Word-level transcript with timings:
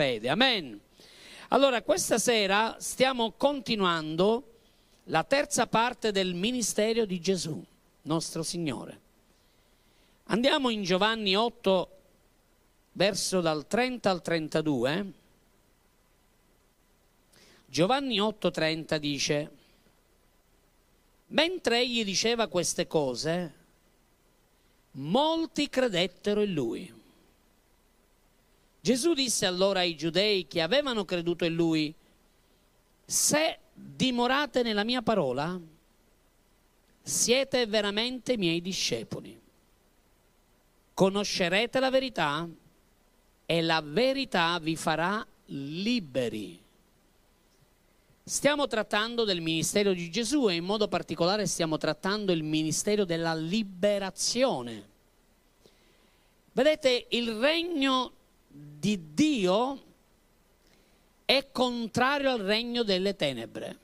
fede. 0.00 0.30
Amen. 0.30 0.80
Allora, 1.48 1.82
questa 1.82 2.16
sera 2.16 2.76
stiamo 2.78 3.32
continuando 3.32 4.44
la 5.04 5.24
terza 5.24 5.66
parte 5.66 6.10
del 6.10 6.32
ministero 6.32 7.04
di 7.04 7.20
Gesù, 7.20 7.62
nostro 8.02 8.42
Signore. 8.42 8.98
Andiamo 10.24 10.70
in 10.70 10.84
Giovanni 10.84 11.36
8, 11.36 11.98
verso 12.92 13.42
dal 13.42 13.66
30 13.66 14.08
al 14.08 14.22
32. 14.22 15.12
Giovanni 17.66 18.18
8:30 18.18 18.96
dice, 18.96 19.50
mentre 21.26 21.80
egli 21.80 22.04
diceva 22.04 22.46
queste 22.46 22.86
cose, 22.86 23.54
molti 24.92 25.68
credettero 25.68 26.40
in 26.40 26.52
lui. 26.54 26.99
Gesù 28.80 29.12
disse 29.12 29.44
allora 29.44 29.80
ai 29.80 29.94
giudei 29.94 30.46
che 30.46 30.62
avevano 30.62 31.04
creduto 31.04 31.44
in 31.44 31.54
lui, 31.54 31.94
se 33.04 33.58
dimorate 33.74 34.62
nella 34.62 34.84
mia 34.84 35.02
parola, 35.02 35.58
siete 37.02 37.66
veramente 37.66 38.36
miei 38.36 38.60
discepoli. 38.62 39.38
Conoscerete 40.94 41.80
la 41.80 41.90
verità 41.90 42.48
e 43.46 43.62
la 43.62 43.82
verità 43.82 44.58
vi 44.60 44.76
farà 44.76 45.26
liberi. 45.46 46.58
Stiamo 48.22 48.66
trattando 48.66 49.24
del 49.24 49.40
ministero 49.40 49.92
di 49.92 50.08
Gesù 50.10 50.48
e 50.48 50.54
in 50.54 50.64
modo 50.64 50.86
particolare 50.88 51.46
stiamo 51.46 51.78
trattando 51.78 52.32
il 52.32 52.44
ministero 52.44 53.04
della 53.04 53.34
liberazione. 53.34 54.88
Vedete, 56.52 57.06
il 57.10 57.32
regno 57.32 58.12
di 58.52 59.14
Dio 59.14 59.82
è 61.24 61.50
contrario 61.52 62.32
al 62.32 62.40
regno 62.40 62.82
delle 62.82 63.14
tenebre. 63.14 63.78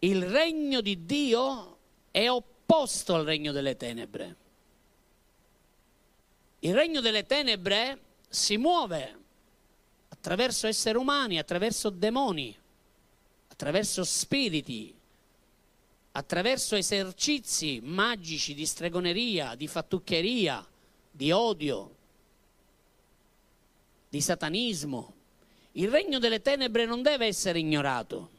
Il 0.00 0.24
regno 0.24 0.80
di 0.80 1.04
Dio 1.04 1.78
è 2.12 2.28
opposto 2.28 3.14
al 3.14 3.24
regno 3.24 3.50
delle 3.50 3.76
tenebre. 3.76 4.36
Il 6.60 6.74
regno 6.74 7.00
delle 7.00 7.26
tenebre 7.26 7.98
si 8.28 8.56
muove 8.56 9.18
attraverso 10.08 10.66
esseri 10.68 10.96
umani, 10.96 11.38
attraverso 11.38 11.90
demoni, 11.90 12.56
attraverso 13.48 14.04
spiriti, 14.04 14.94
attraverso 16.12 16.76
esercizi 16.76 17.80
magici 17.82 18.54
di 18.54 18.66
stregoneria, 18.66 19.54
di 19.54 19.66
fattuccheria, 19.66 20.64
di 21.10 21.32
odio, 21.32 21.94
di 24.08 24.20
satanismo. 24.20 25.14
Il 25.72 25.88
regno 25.88 26.18
delle 26.18 26.42
tenebre 26.42 26.84
non 26.84 27.02
deve 27.02 27.26
essere 27.26 27.58
ignorato, 27.58 28.30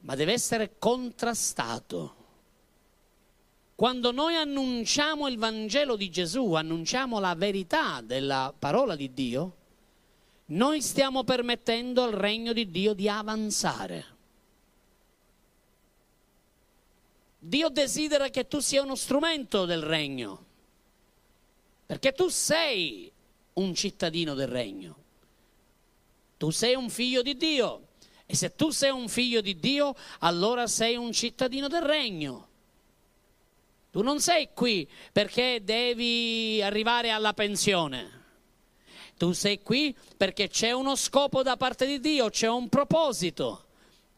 ma 0.00 0.14
deve 0.14 0.32
essere 0.32 0.78
contrastato. 0.78 2.16
Quando 3.74 4.10
noi 4.10 4.34
annunciamo 4.34 5.28
il 5.28 5.38
Vangelo 5.38 5.96
di 5.96 6.10
Gesù, 6.10 6.54
annunciamo 6.54 7.20
la 7.20 7.34
verità 7.34 8.00
della 8.00 8.52
parola 8.56 8.96
di 8.96 9.14
Dio, 9.14 9.56
noi 10.46 10.82
stiamo 10.82 11.24
permettendo 11.24 12.02
al 12.02 12.12
regno 12.12 12.52
di 12.52 12.70
Dio 12.70 12.92
di 12.94 13.08
avanzare. 13.08 14.16
Dio 17.38 17.68
desidera 17.68 18.30
che 18.30 18.48
tu 18.48 18.58
sia 18.58 18.82
uno 18.82 18.96
strumento 18.96 19.64
del 19.64 19.82
regno, 19.82 20.44
perché 21.88 22.12
tu 22.12 22.28
sei 22.28 23.10
un 23.54 23.74
cittadino 23.74 24.34
del 24.34 24.48
regno. 24.48 24.96
Tu 26.36 26.50
sei 26.50 26.74
un 26.74 26.90
figlio 26.90 27.22
di 27.22 27.34
Dio 27.34 27.86
e 28.26 28.36
se 28.36 28.54
tu 28.54 28.68
sei 28.68 28.90
un 28.90 29.08
figlio 29.08 29.40
di 29.40 29.58
Dio, 29.58 29.94
allora 30.18 30.66
sei 30.66 30.96
un 30.96 31.12
cittadino 31.12 31.66
del 31.66 31.80
regno. 31.80 32.48
Tu 33.90 34.02
non 34.02 34.20
sei 34.20 34.50
qui 34.52 34.86
perché 35.10 35.62
devi 35.64 36.60
arrivare 36.62 37.08
alla 37.08 37.32
pensione. 37.32 38.24
Tu 39.16 39.32
sei 39.32 39.62
qui 39.62 39.96
perché 40.14 40.48
c'è 40.48 40.72
uno 40.72 40.94
scopo 40.94 41.42
da 41.42 41.56
parte 41.56 41.86
di 41.86 42.00
Dio, 42.00 42.28
c'è 42.28 42.50
un 42.50 42.68
proposito. 42.68 43.64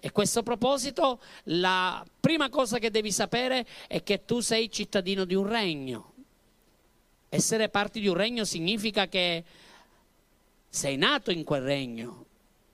E 0.00 0.10
questo 0.10 0.42
proposito, 0.42 1.20
la 1.44 2.04
prima 2.18 2.48
cosa 2.48 2.78
che 2.78 2.90
devi 2.90 3.12
sapere 3.12 3.64
è 3.86 4.02
che 4.02 4.24
tu 4.24 4.40
sei 4.40 4.72
cittadino 4.72 5.24
di 5.24 5.36
un 5.36 5.46
regno. 5.46 6.09
Essere 7.30 7.68
parte 7.68 8.00
di 8.00 8.08
un 8.08 8.14
regno 8.14 8.44
significa 8.44 9.06
che 9.06 9.44
sei 10.68 10.96
nato 10.96 11.30
in 11.30 11.44
quel 11.44 11.62
regno, 11.62 12.26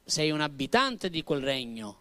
sei 0.02 0.30
un 0.30 0.40
abitante 0.40 1.10
di 1.10 1.22
quel 1.22 1.42
regno, 1.42 2.00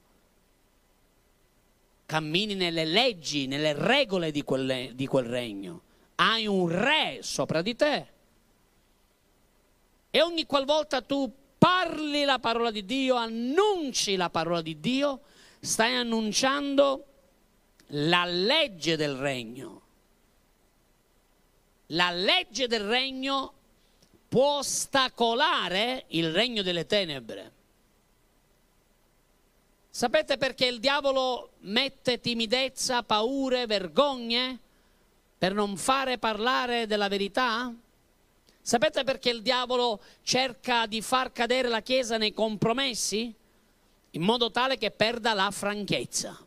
cammini 2.05 2.55
nelle 2.55 2.85
leggi, 2.85 3.45
nelle 3.45 3.73
regole 3.73 4.31
di 4.31 4.41
quel, 4.43 4.95
di 4.95 5.05
quel 5.05 5.25
regno, 5.25 5.81
hai 6.15 6.47
un 6.47 6.69
re 6.69 7.19
sopra 7.21 7.61
di 7.61 7.75
te 7.75 8.07
e 10.15 10.21
ogni 10.21 10.45
qualvolta 10.45 11.01
tu 11.01 11.29
parli 11.57 12.23
la 12.23 12.39
parola 12.39 12.71
di 12.71 12.85
Dio, 12.85 13.15
annunci 13.15 14.15
la 14.15 14.29
parola 14.29 14.61
di 14.61 14.79
Dio, 14.79 15.19
stai 15.59 15.93
annunciando 15.93 17.05
la 17.87 18.23
legge 18.23 18.95
del 18.95 19.15
regno. 19.15 19.81
La 21.87 22.11
legge 22.11 22.67
del 22.67 22.83
regno 22.83 23.53
può 24.27 24.57
ostacolare 24.57 26.05
il 26.07 26.31
regno 26.31 26.61
delle 26.61 26.85
tenebre. 26.85 27.51
Sapete 29.89 30.37
perché 30.37 30.65
il 30.65 30.79
diavolo 30.79 31.51
mette 31.59 32.19
timidezza, 32.19 33.03
paure, 33.03 33.65
vergogne 33.65 34.59
per 35.37 35.53
non 35.53 35.77
fare 35.77 36.17
parlare 36.17 36.85
della 36.85 37.07
verità? 37.07 37.73
Sapete 38.61 39.03
perché 39.03 39.29
il 39.29 39.41
diavolo 39.41 40.01
cerca 40.23 40.85
di 40.85 41.01
far 41.01 41.31
cadere 41.31 41.67
la 41.69 41.81
Chiesa 41.81 42.17
nei 42.17 42.33
compromessi? 42.33 43.33
In 44.11 44.21
modo 44.21 44.49
tale 44.49 44.77
che 44.77 44.91
perda 44.91 45.33
la 45.33 45.51
franchezza. 45.51 46.45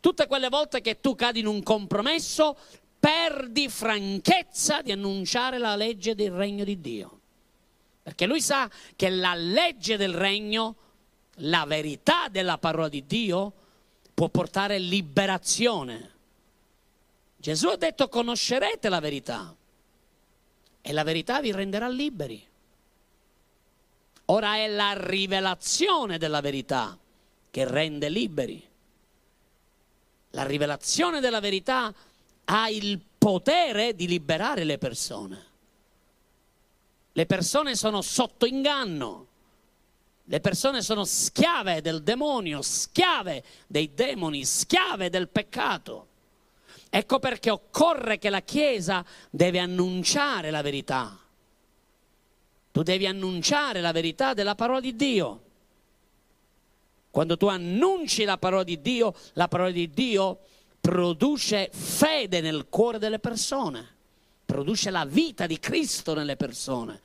Tutte 0.00 0.26
quelle 0.26 0.48
volte 0.48 0.80
che 0.80 1.00
tu 1.00 1.14
cadi 1.14 1.40
in 1.40 1.46
un 1.46 1.62
compromesso, 1.62 2.56
perdi 3.02 3.68
franchezza 3.68 4.80
di 4.80 4.92
annunciare 4.92 5.58
la 5.58 5.74
legge 5.74 6.14
del 6.14 6.30
regno 6.30 6.62
di 6.62 6.80
Dio. 6.80 7.20
Perché 8.00 8.26
lui 8.26 8.40
sa 8.40 8.70
che 8.94 9.10
la 9.10 9.34
legge 9.34 9.96
del 9.96 10.14
regno, 10.14 10.76
la 11.38 11.64
verità 11.66 12.28
della 12.28 12.58
parola 12.58 12.88
di 12.88 13.04
Dio, 13.04 13.52
può 14.14 14.28
portare 14.28 14.78
liberazione. 14.78 16.10
Gesù 17.36 17.66
ha 17.66 17.76
detto 17.76 18.08
conoscerete 18.08 18.88
la 18.88 19.00
verità 19.00 19.52
e 20.80 20.92
la 20.92 21.02
verità 21.02 21.40
vi 21.40 21.50
renderà 21.50 21.88
liberi. 21.88 22.46
Ora 24.26 24.54
è 24.54 24.68
la 24.68 24.92
rivelazione 24.94 26.18
della 26.18 26.40
verità 26.40 26.96
che 27.50 27.68
rende 27.68 28.08
liberi. 28.08 28.64
La 30.30 30.44
rivelazione 30.44 31.18
della 31.18 31.40
verità 31.40 31.92
ha 32.54 32.68
il 32.68 33.00
potere 33.16 33.94
di 33.94 34.06
liberare 34.06 34.64
le 34.64 34.76
persone. 34.76 35.46
Le 37.12 37.26
persone 37.26 37.74
sono 37.74 38.02
sotto 38.02 38.44
inganno. 38.44 39.26
Le 40.24 40.40
persone 40.40 40.82
sono 40.82 41.04
schiave 41.04 41.80
del 41.80 42.02
demonio, 42.02 42.60
schiave 42.60 43.42
dei 43.66 43.94
demoni, 43.94 44.44
schiave 44.44 45.08
del 45.08 45.28
peccato. 45.28 46.08
Ecco 46.90 47.18
perché 47.18 47.48
occorre 47.48 48.18
che 48.18 48.28
la 48.28 48.42
Chiesa 48.42 49.04
deve 49.30 49.58
annunciare 49.58 50.50
la 50.50 50.60
verità. 50.60 51.18
Tu 52.70 52.82
devi 52.82 53.06
annunciare 53.06 53.80
la 53.80 53.92
verità 53.92 54.34
della 54.34 54.54
parola 54.54 54.80
di 54.80 54.94
Dio. 54.94 55.42
Quando 57.10 57.38
tu 57.38 57.46
annunci 57.46 58.24
la 58.24 58.36
parola 58.36 58.62
di 58.62 58.80
Dio, 58.80 59.14
la 59.34 59.48
parola 59.48 59.70
di 59.70 59.90
Dio 59.90 60.40
produce 60.82 61.70
fede 61.72 62.40
nel 62.40 62.66
cuore 62.68 62.98
delle 62.98 63.20
persone, 63.20 63.88
produce 64.44 64.90
la 64.90 65.04
vita 65.04 65.46
di 65.46 65.60
Cristo 65.60 66.12
nelle 66.12 66.34
persone. 66.34 67.00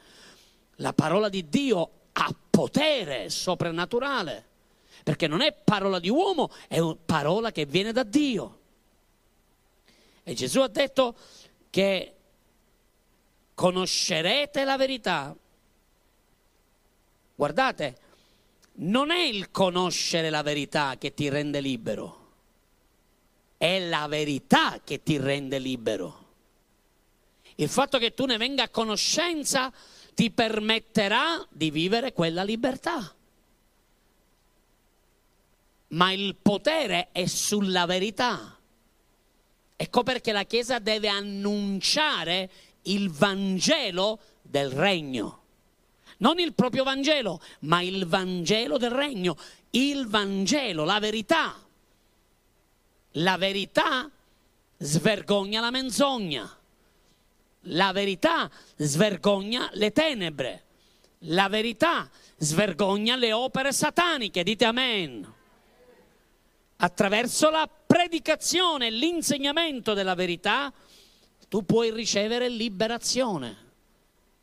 La 0.78 0.94
parola 0.94 1.30
di 1.30 1.48
Dio 1.48 1.92
ha 2.14 2.36
potere 2.50 3.30
soprannaturale, 3.30 4.46
perché 5.04 5.28
non 5.28 5.42
è 5.42 5.54
parola 5.54 6.00
di 6.00 6.10
uomo, 6.10 6.52
è 6.68 6.80
parola 7.06 7.52
che 7.52 7.68
viene 7.68 7.92
da 7.92 8.02
Dio. 8.02 8.60
E 10.24 10.34
Gesù 10.34 10.60
ha 10.62 10.68
detto 10.68 11.16
che 11.70 12.16
conoscerete 13.54 14.64
la 14.64 14.76
verità. 14.76 15.36
Guardate, 17.36 17.98
non 18.80 19.12
è 19.12 19.22
il 19.22 19.52
conoscere 19.52 20.32
la 20.32 20.42
verità 20.42 20.98
che 20.98 21.14
ti 21.14 21.30
rende 21.30 21.62
libero, 21.62 22.27
è 23.58 23.80
la 23.88 24.08
verità 24.08 24.80
che 24.84 25.02
ti 25.02 25.18
rende 25.18 25.60
libero. 25.60 26.26
Il 27.56 27.70
fatto 27.70 27.98
che 27.98 28.14
tu 28.14 28.26
ne 28.26 28.38
venga 28.38 28.64
a 28.64 28.70
conoscenza 28.70 29.74
ti 30.14 30.30
permetterà 30.30 31.46
di 31.50 31.72
vivere 31.72 32.14
quella 32.14 32.44
libertà. 32.44 33.14
Ma 35.90 36.12
il 36.12 36.36
potere 36.36 37.10
è 37.12 37.26
sulla 37.26 37.86
verità. 37.86 38.58
Ecco 39.76 40.04
perché 40.04 40.32
la 40.32 40.44
Chiesa 40.44 40.80
deve 40.80 41.08
annunciare 41.08 42.50
il 42.84 43.10
Vangelo 43.12 44.20
del 44.42 44.70
Regno. 44.70 45.44
Non 46.18 46.40
il 46.40 46.54
proprio 46.54 46.84
Vangelo, 46.84 47.40
ma 47.62 47.82
il 47.82 48.06
Vangelo 48.06 48.78
del 48.78 48.92
Regno. 48.92 49.38
Il 49.72 50.08
Vangelo, 50.08 50.84
la 50.84 51.00
verità. 51.00 51.67
La 53.18 53.38
verità 53.38 54.10
svergogna 54.78 55.60
la 55.62 55.72
menzogna. 55.72 56.56
La 57.62 57.92
verità 57.92 58.50
svergogna 58.76 59.70
le 59.74 59.92
tenebre. 59.92 60.66
La 61.22 61.50
verità 61.50 62.10
svergogna 62.38 63.16
le 63.16 63.34
opere 63.34 63.72
sataniche. 63.72 64.44
Dite 64.44 64.66
amen. 64.66 65.34
Attraverso 66.78 67.50
la 67.50 67.68
predicazione, 67.68 68.92
l'insegnamento 68.92 69.94
della 69.94 70.14
verità, 70.14 70.72
tu 71.48 71.66
puoi 71.66 71.92
ricevere 71.92 72.50
liberazione. 72.50 73.66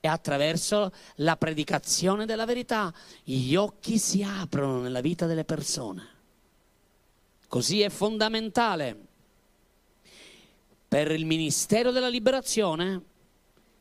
E 0.00 0.08
attraverso 0.08 0.92
la 1.16 1.36
predicazione 1.36 2.26
della 2.26 2.44
verità 2.44 2.92
gli 3.22 3.54
occhi 3.54 3.98
si 3.98 4.22
aprono 4.22 4.80
nella 4.80 5.00
vita 5.00 5.26
delle 5.26 5.44
persone. 5.44 6.13
Così 7.54 7.82
è 7.82 7.88
fondamentale 7.88 8.98
per 10.88 11.12
il 11.12 11.24
ministero 11.24 11.92
della 11.92 12.08
liberazione 12.08 13.00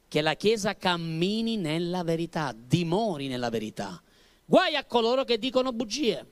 che 0.07 0.21
la 0.21 0.35
Chiesa 0.35 0.75
cammini 0.75 1.57
nella 1.57 2.03
verità, 2.03 2.53
dimori 2.55 3.27
nella 3.27 3.49
verità. 3.49 3.99
Guai 4.45 4.75
a 4.75 4.85
coloro 4.85 5.23
che 5.23 5.39
dicono 5.39 5.73
bugie. 5.73 6.23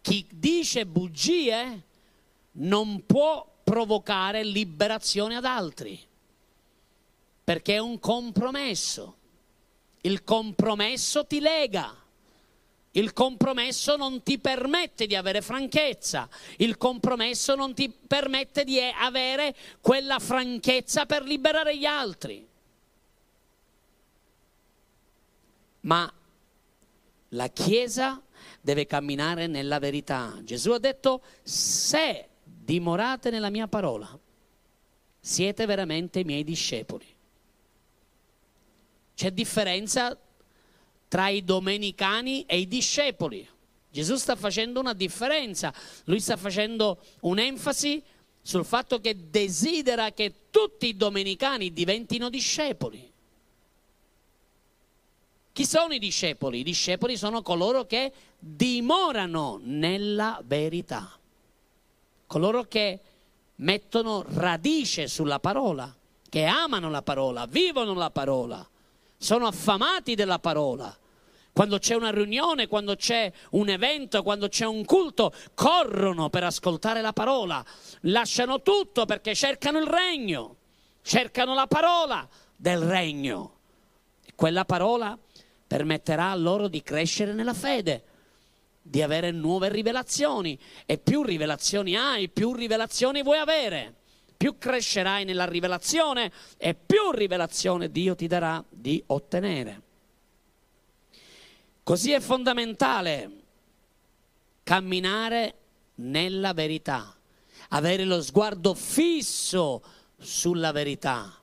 Chi 0.00 0.26
dice 0.28 0.86
bugie 0.86 1.82
non 2.54 3.06
può 3.06 3.48
provocare 3.62 4.42
liberazione 4.42 5.36
ad 5.36 5.44
altri, 5.44 5.96
perché 7.44 7.74
è 7.74 7.78
un 7.78 8.00
compromesso. 8.00 9.16
Il 10.00 10.24
compromesso 10.24 11.24
ti 11.24 11.38
lega. 11.38 12.03
Il 12.96 13.12
compromesso 13.12 13.96
non 13.96 14.22
ti 14.22 14.38
permette 14.38 15.06
di 15.06 15.16
avere 15.16 15.40
franchezza, 15.40 16.28
il 16.58 16.76
compromesso 16.76 17.56
non 17.56 17.74
ti 17.74 17.88
permette 17.88 18.62
di 18.62 18.78
avere 18.80 19.54
quella 19.80 20.20
franchezza 20.20 21.04
per 21.04 21.24
liberare 21.24 21.76
gli 21.76 21.86
altri. 21.86 22.46
Ma 25.80 26.12
la 27.30 27.48
Chiesa 27.48 28.22
deve 28.60 28.86
camminare 28.86 29.48
nella 29.48 29.80
verità. 29.80 30.38
Gesù 30.42 30.70
ha 30.70 30.78
detto, 30.78 31.22
se 31.42 32.28
dimorate 32.42 33.30
nella 33.30 33.50
mia 33.50 33.66
parola, 33.66 34.16
siete 35.18 35.66
veramente 35.66 36.20
i 36.20 36.24
miei 36.24 36.44
discepoli. 36.44 37.06
C'è 39.14 39.32
differenza 39.32 40.16
tra 41.08 41.28
i 41.28 41.44
domenicani 41.44 42.44
e 42.46 42.58
i 42.58 42.68
discepoli. 42.68 43.48
Gesù 43.90 44.16
sta 44.16 44.34
facendo 44.34 44.80
una 44.80 44.92
differenza, 44.92 45.72
lui 46.04 46.18
sta 46.18 46.36
facendo 46.36 47.00
un'enfasi 47.20 48.02
sul 48.42 48.64
fatto 48.64 49.00
che 49.00 49.30
desidera 49.30 50.12
che 50.12 50.50
tutti 50.50 50.88
i 50.88 50.96
domenicani 50.96 51.72
diventino 51.72 52.28
discepoli. 52.28 53.12
Chi 55.52 55.64
sono 55.64 55.94
i 55.94 56.00
discepoli? 56.00 56.58
I 56.58 56.64
discepoli 56.64 57.16
sono 57.16 57.40
coloro 57.40 57.86
che 57.86 58.12
dimorano 58.36 59.60
nella 59.62 60.42
verità, 60.44 61.16
coloro 62.26 62.64
che 62.64 63.00
mettono 63.56 64.24
radice 64.26 65.06
sulla 65.06 65.38
parola, 65.38 65.94
che 66.28 66.44
amano 66.44 66.90
la 66.90 67.02
parola, 67.02 67.46
vivono 67.46 67.94
la 67.94 68.10
parola, 68.10 68.68
sono 69.16 69.46
affamati 69.46 70.14
della 70.14 70.38
parola 70.38 70.96
quando 71.54 71.78
c'è 71.78 71.94
una 71.94 72.10
riunione, 72.10 72.66
quando 72.66 72.96
c'è 72.96 73.32
un 73.50 73.68
evento, 73.68 74.24
quando 74.24 74.48
c'è 74.48 74.66
un 74.66 74.84
culto, 74.84 75.32
corrono 75.54 76.28
per 76.28 76.42
ascoltare 76.42 77.00
la 77.00 77.12
parola, 77.12 77.64
lasciano 78.00 78.60
tutto 78.60 79.04
perché 79.04 79.36
cercano 79.36 79.78
il 79.78 79.86
regno, 79.86 80.56
cercano 81.02 81.54
la 81.54 81.68
parola 81.68 82.28
del 82.56 82.80
regno. 82.80 83.58
E 84.24 84.32
quella 84.34 84.64
parola 84.64 85.16
permetterà 85.64 86.34
loro 86.34 86.66
di 86.66 86.82
crescere 86.82 87.32
nella 87.32 87.54
fede, 87.54 88.02
di 88.82 89.00
avere 89.00 89.30
nuove 89.30 89.68
rivelazioni 89.68 90.58
e 90.84 90.98
più 90.98 91.22
rivelazioni 91.22 91.96
hai, 91.96 92.28
più 92.30 92.52
rivelazioni 92.52 93.22
vuoi 93.22 93.38
avere. 93.38 93.94
Più 94.44 94.58
crescerai 94.58 95.24
nella 95.24 95.46
rivelazione 95.46 96.30
e 96.58 96.74
più 96.74 97.12
rivelazione 97.12 97.90
Dio 97.90 98.14
ti 98.14 98.26
darà 98.26 98.62
di 98.68 99.02
ottenere. 99.06 99.80
Così 101.82 102.12
è 102.12 102.20
fondamentale 102.20 103.30
camminare 104.62 105.54
nella 105.94 106.52
verità, 106.52 107.16
avere 107.70 108.04
lo 108.04 108.20
sguardo 108.20 108.74
fisso 108.74 109.82
sulla 110.18 110.72
verità, 110.72 111.42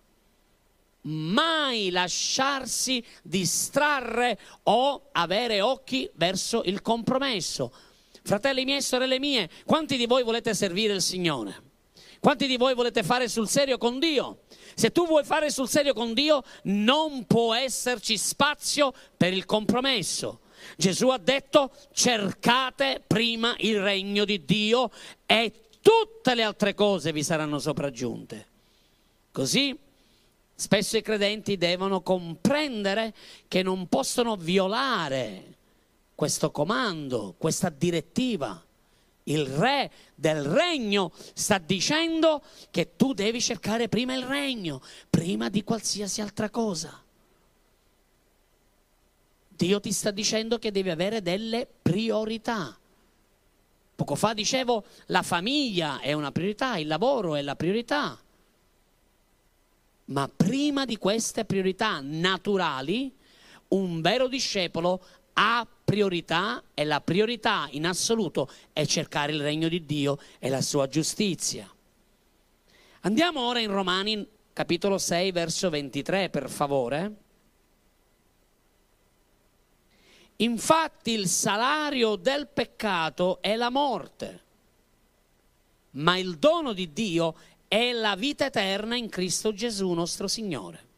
mai 1.01 1.89
lasciarsi 1.89 3.03
distrarre 3.23 4.37
o 4.65 5.09
avere 5.11 5.59
occhi 5.59 6.07
verso 6.13 6.61
il 6.65 6.83
compromesso. 6.83 7.73
Fratelli 8.21 8.63
miei 8.63 8.83
sorelle 8.83 9.17
mie, 9.17 9.49
quanti 9.65 9.97
di 9.97 10.05
voi 10.05 10.21
volete 10.21 10.53
servire 10.53 10.93
il 10.93 11.01
Signore? 11.01 11.69
Quanti 12.21 12.45
di 12.45 12.55
voi 12.55 12.75
volete 12.75 13.01
fare 13.01 13.27
sul 13.27 13.49
serio 13.49 13.79
con 13.79 13.97
Dio? 13.97 14.41
Se 14.75 14.91
tu 14.91 15.07
vuoi 15.07 15.23
fare 15.23 15.49
sul 15.49 15.67
serio 15.67 15.93
con 15.93 16.13
Dio, 16.13 16.43
non 16.65 17.25
può 17.25 17.55
esserci 17.55 18.15
spazio 18.15 18.93
per 19.17 19.33
il 19.33 19.45
compromesso. 19.45 20.41
Gesù 20.77 21.07
ha 21.07 21.17
detto 21.17 21.71
cercate 21.91 23.01
prima 23.05 23.55
il 23.57 23.81
regno 23.81 24.23
di 24.23 24.45
Dio 24.45 24.91
e 25.25 25.51
tutte 25.81 26.35
le 26.35 26.43
altre 26.43 26.75
cose 26.75 27.11
vi 27.11 27.23
saranno 27.23 27.57
sopraggiunte. 27.57 28.45
Così 29.31 29.75
spesso 30.53 30.97
i 30.97 31.01
credenti 31.01 31.57
devono 31.57 32.01
comprendere 32.01 33.15
che 33.47 33.63
non 33.63 33.87
possono 33.87 34.35
violare 34.35 35.55
questo 36.13 36.51
comando, 36.51 37.33
questa 37.39 37.69
direttiva 37.69 38.63
il 39.23 39.45
re 39.45 39.91
del 40.15 40.43
regno 40.43 41.11
sta 41.33 41.57
dicendo 41.57 42.43
che 42.69 42.95
tu 42.95 43.13
devi 43.13 43.41
cercare 43.41 43.87
prima 43.87 44.13
il 44.13 44.23
regno, 44.23 44.81
prima 45.09 45.49
di 45.49 45.63
qualsiasi 45.63 46.21
altra 46.21 46.49
cosa. 46.49 47.03
Dio 49.47 49.79
ti 49.79 49.91
sta 49.91 50.09
dicendo 50.09 50.57
che 50.57 50.71
devi 50.71 50.89
avere 50.89 51.21
delle 51.21 51.67
priorità. 51.81 52.75
Poco 53.95 54.15
fa 54.15 54.33
dicevo 54.33 54.85
la 55.07 55.21
famiglia 55.21 55.99
è 55.99 56.13
una 56.13 56.31
priorità, 56.31 56.77
il 56.77 56.87
lavoro 56.87 57.35
è 57.35 57.41
la 57.43 57.55
priorità. 57.55 58.19
Ma 60.05 60.27
prima 60.27 60.85
di 60.85 60.97
queste 60.97 61.45
priorità 61.45 61.99
naturali, 62.01 63.15
un 63.69 64.01
vero 64.01 64.27
discepolo 64.27 64.99
ha 65.33 65.65
priorità 65.91 66.63
e 66.73 66.85
la 66.85 67.01
priorità 67.01 67.67
in 67.71 67.85
assoluto 67.85 68.49
è 68.71 68.85
cercare 68.85 69.33
il 69.33 69.41
regno 69.41 69.67
di 69.67 69.85
Dio 69.85 70.19
e 70.39 70.47
la 70.47 70.61
sua 70.61 70.87
giustizia. 70.87 71.69
Andiamo 73.01 73.41
ora 73.41 73.59
in 73.59 73.69
Romani 73.69 74.25
capitolo 74.53 74.97
6 74.97 75.33
verso 75.33 75.69
23 75.69 76.29
per 76.29 76.49
favore. 76.49 77.15
Infatti 80.37 81.11
il 81.11 81.27
salario 81.27 82.15
del 82.15 82.47
peccato 82.47 83.41
è 83.41 83.57
la 83.57 83.69
morte, 83.69 84.43
ma 85.91 86.15
il 86.17 86.37
dono 86.37 86.71
di 86.71 86.93
Dio 86.93 87.35
è 87.67 87.91
la 87.91 88.15
vita 88.15 88.45
eterna 88.45 88.95
in 88.95 89.09
Cristo 89.09 89.53
Gesù 89.53 89.91
nostro 89.91 90.29
Signore. 90.29 90.90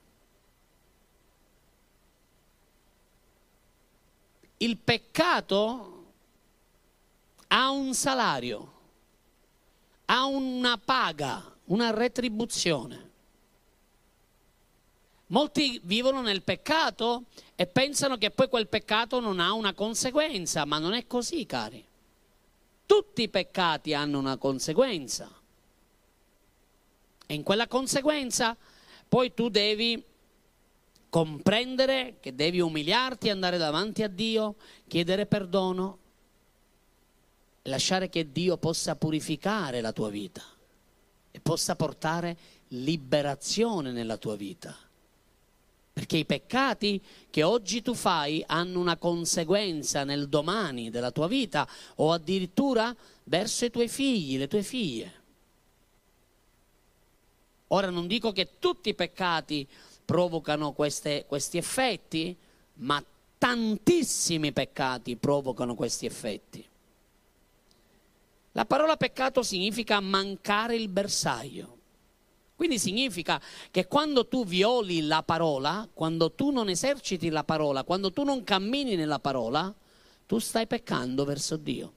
Il 4.64 4.78
peccato 4.78 6.06
ha 7.48 7.70
un 7.70 7.94
salario, 7.94 8.72
ha 10.06 10.26
una 10.26 10.78
paga, 10.78 11.54
una 11.66 11.92
retribuzione. 11.92 13.12
Molti 15.28 15.82
vivono 15.84 16.22
nel 16.22 16.44
peccato 16.44 17.26
e 17.56 17.68
pensano 17.68 18.18
che 18.18 18.32
poi 18.32 18.48
quel 18.48 18.68
peccato 18.68 19.20
non 19.20 19.40
ha 19.40 19.52
una 19.52 19.74
conseguenza, 19.74 20.64
ma 20.64 20.80
non 20.80 20.94
è 20.94 21.08
così, 21.08 21.46
cari. 21.46 21.86
Tutti 22.86 23.24
i 23.24 23.30
peccati 23.30 23.94
hanno 23.94 24.20
una 24.20 24.38
conseguenza. 24.38 25.30
E 27.26 27.34
in 27.34 27.44
quella 27.44 27.68
conseguenza 27.68 28.56
poi 29.10 29.34
tu 29.34 29.50
devi 29.50 30.04
comprendere 31.14 32.16
che 32.20 32.34
devi 32.34 32.60
umiliarti, 32.60 33.30
andare 33.30 33.60
davanti 33.60 34.02
a 34.02 34.08
Dio, 34.08 34.56
chiedere 34.88 35.28
perdono, 35.28 36.00
lasciare 37.66 38.10
che 38.10 38.32
Dio 38.32 38.58
possa 38.58 38.96
purificare 38.96 39.80
la 39.80 39.92
tua 39.92 40.10
vita 40.10 40.42
e 41.30 41.40
possa 41.40 41.76
portare 41.76 42.36
liberazione 42.70 43.92
nella 43.92 44.18
tua 44.18 44.36
vita. 44.36 44.76
Perché 45.94 46.18
i 46.18 46.26
peccati 46.26 47.00
che 47.30 47.44
oggi 47.44 47.84
tu 47.84 47.94
fai 47.94 48.44
hanno 48.48 48.80
una 48.80 48.98
conseguenza 48.98 50.04
nel 50.04 50.28
domani 50.28 50.90
della 50.90 51.12
tua 51.12 51.28
vita 51.28 51.70
o 51.98 52.12
addirittura 52.12 52.92
verso 53.26 53.66
i 53.66 53.70
tuoi 53.70 53.88
figli, 53.88 54.40
le 54.40 54.48
tue 54.48 54.64
figlie. 54.64 55.22
Ora 57.68 57.92
non 57.92 58.08
dico 58.08 58.32
che 58.32 58.58
tutti 58.58 58.90
i 58.90 58.96
peccati 58.96 59.68
provocano 60.06 60.72
queste, 60.74 61.26
questi 61.28 61.58
effetti, 61.58 62.36
ma 62.76 63.04
tantissimi 63.38 64.52
peccati 64.52 65.16
provocano 65.16 65.76
questi 65.76 66.06
effetti. 66.06 66.66
La 68.54 68.66
parola 68.66 68.96
peccato 68.98 69.42
significa 69.42 70.00
mancare 70.00 70.76
il 70.76 70.88
bersaglio. 70.88 71.78
Quindi 72.56 72.78
significa 72.78 73.42
che 73.72 73.88
quando 73.88 74.28
tu 74.28 74.46
violi 74.46 75.02
la 75.02 75.24
parola, 75.24 75.90
quando 75.92 76.32
tu 76.32 76.52
non 76.52 76.70
eserciti 76.70 77.30
la 77.30 77.44
parola, 77.44 77.84
quando 77.84 78.12
tu 78.12 78.24
non 78.24 78.44
cammini 78.44 78.96
nella 78.96 79.20
parola, 79.20 79.74
tu 80.26 80.38
stai 80.38 80.68
peccando 80.68 81.26
verso 81.26 81.58
Dio. 81.58 81.94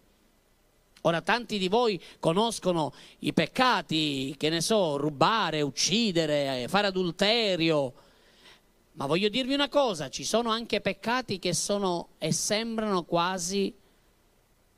Ora 1.06 1.22
tanti 1.22 1.56
di 1.58 1.68
voi 1.68 2.02
conoscono 2.18 2.92
i 3.20 3.32
peccati, 3.32 4.34
che 4.36 4.48
ne 4.48 4.60
so, 4.60 4.96
rubare, 4.96 5.60
uccidere, 5.62 6.66
fare 6.66 6.88
adulterio, 6.88 7.92
ma 8.94 9.06
voglio 9.06 9.28
dirvi 9.28 9.54
una 9.54 9.68
cosa, 9.68 10.08
ci 10.08 10.25
sono 10.25 10.50
anche 10.50 10.80
peccati 10.80 11.38
che 11.38 11.54
sono 11.54 12.08
e 12.18 12.32
sembrano 12.32 13.04
quasi 13.04 13.72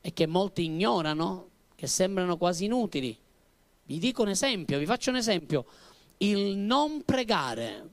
e 0.01 0.13
che 0.13 0.27
molti 0.27 0.65
ignorano, 0.65 1.49
che 1.73 1.87
sembrano 1.87 2.37
quasi 2.37 2.65
inutili. 2.65 3.17
Vi 3.85 3.97
dico 3.97 4.21
un 4.21 4.29
esempio, 4.29 4.77
vi 4.77 4.85
faccio 4.85 5.09
un 5.09 5.15
esempio. 5.15 5.65
Il 6.17 6.57
non 6.57 7.01
pregare 7.05 7.89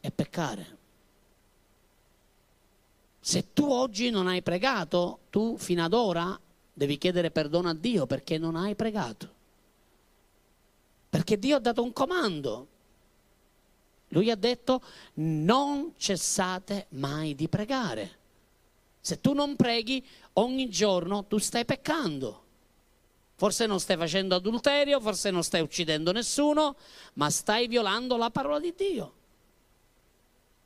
è 0.00 0.10
peccare. 0.10 0.76
Se 3.20 3.52
tu 3.52 3.70
oggi 3.70 4.10
non 4.10 4.26
hai 4.26 4.42
pregato, 4.42 5.20
tu 5.30 5.56
fino 5.56 5.84
ad 5.84 5.92
ora 5.92 6.40
devi 6.76 6.98
chiedere 6.98 7.30
perdono 7.30 7.70
a 7.70 7.74
Dio 7.74 8.04
perché 8.04 8.36
non 8.36 8.54
hai 8.54 8.74
pregato. 8.74 9.32
Perché 11.08 11.38
Dio 11.38 11.56
ha 11.56 11.58
dato 11.58 11.82
un 11.82 11.90
comando. 11.94 12.66
Lui 14.08 14.30
ha 14.30 14.36
detto 14.36 14.82
non 15.14 15.94
cessate 15.96 16.88
mai 16.90 17.34
di 17.34 17.48
pregare. 17.48 18.18
Se 19.00 19.22
tu 19.22 19.32
non 19.32 19.56
preghi 19.56 20.06
ogni 20.34 20.68
giorno 20.68 21.24
tu 21.24 21.38
stai 21.38 21.64
peccando. 21.64 22.42
Forse 23.36 23.64
non 23.64 23.80
stai 23.80 23.96
facendo 23.96 24.34
adulterio, 24.34 25.00
forse 25.00 25.30
non 25.30 25.42
stai 25.42 25.62
uccidendo 25.62 26.12
nessuno, 26.12 26.76
ma 27.14 27.30
stai 27.30 27.68
violando 27.68 28.18
la 28.18 28.28
parola 28.30 28.60
di 28.60 28.74
Dio. 28.76 29.14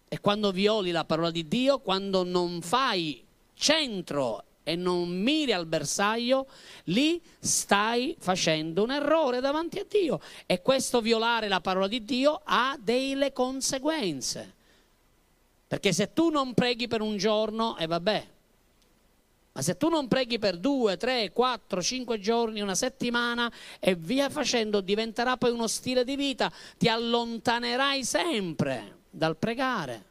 E 0.09 0.19
quando 0.19 0.51
violi 0.51 0.91
la 0.91 1.05
parola 1.05 1.31
di 1.31 1.47
Dio, 1.47 1.79
quando 1.79 2.25
non 2.25 2.63
fai 2.63 3.25
centro 3.55 4.45
e 4.63 4.77
non 4.77 5.09
miri 5.09 5.53
al 5.53 5.67
bersaglio, 5.67 6.47
lì 6.85 7.21
stai 7.39 8.17
facendo 8.19 8.83
un 8.83 8.91
errore 8.91 9.41
davanti 9.41 9.79
a 9.79 9.87
Dio. 9.89 10.21
E 10.47 10.63
questo 10.63 11.01
violare 11.01 11.49
la 11.49 11.61
parola 11.61 11.87
di 11.87 12.05
Dio 12.05 12.41
ha 12.45 12.77
delle 12.81 13.33
conseguenze. 13.33 14.55
Perché 15.67 15.93
se 15.93 16.13
tu 16.13 16.31
non 16.31 16.55
preghi 16.55 16.89
per 16.89 17.01
un 17.01 17.17
giorno, 17.17 17.77
e 17.77 17.85
eh 17.85 17.87
vabbè, 17.87 18.27
ma 19.53 19.63
se 19.63 19.77
tu 19.77 19.89
non 19.89 20.07
preghi 20.07 20.39
per 20.39 20.59
due, 20.59 20.97
tre, 20.97 21.33
quattro, 21.33 21.83
cinque 21.83 22.21
giorni, 22.21 22.61
una 22.61 22.77
settimana 22.77 23.51
e 23.81 23.95
via 23.97 24.31
facendo 24.31 24.81
diventerà 24.81 25.37
poi 25.37 25.51
uno 25.51 25.67
stile 25.67 26.05
di 26.05 26.15
vita, 26.15 26.53
ti 26.79 26.89
allontanerai 26.89 28.05
sempre 28.05 28.99
dal 29.11 29.37
pregare. 29.37 30.10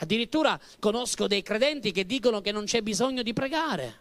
Addirittura 0.00 0.58
conosco 0.78 1.26
dei 1.26 1.42
credenti 1.42 1.92
che 1.92 2.06
dicono 2.06 2.40
che 2.40 2.52
non 2.52 2.64
c'è 2.64 2.80
bisogno 2.80 3.22
di 3.22 3.32
pregare, 3.32 3.98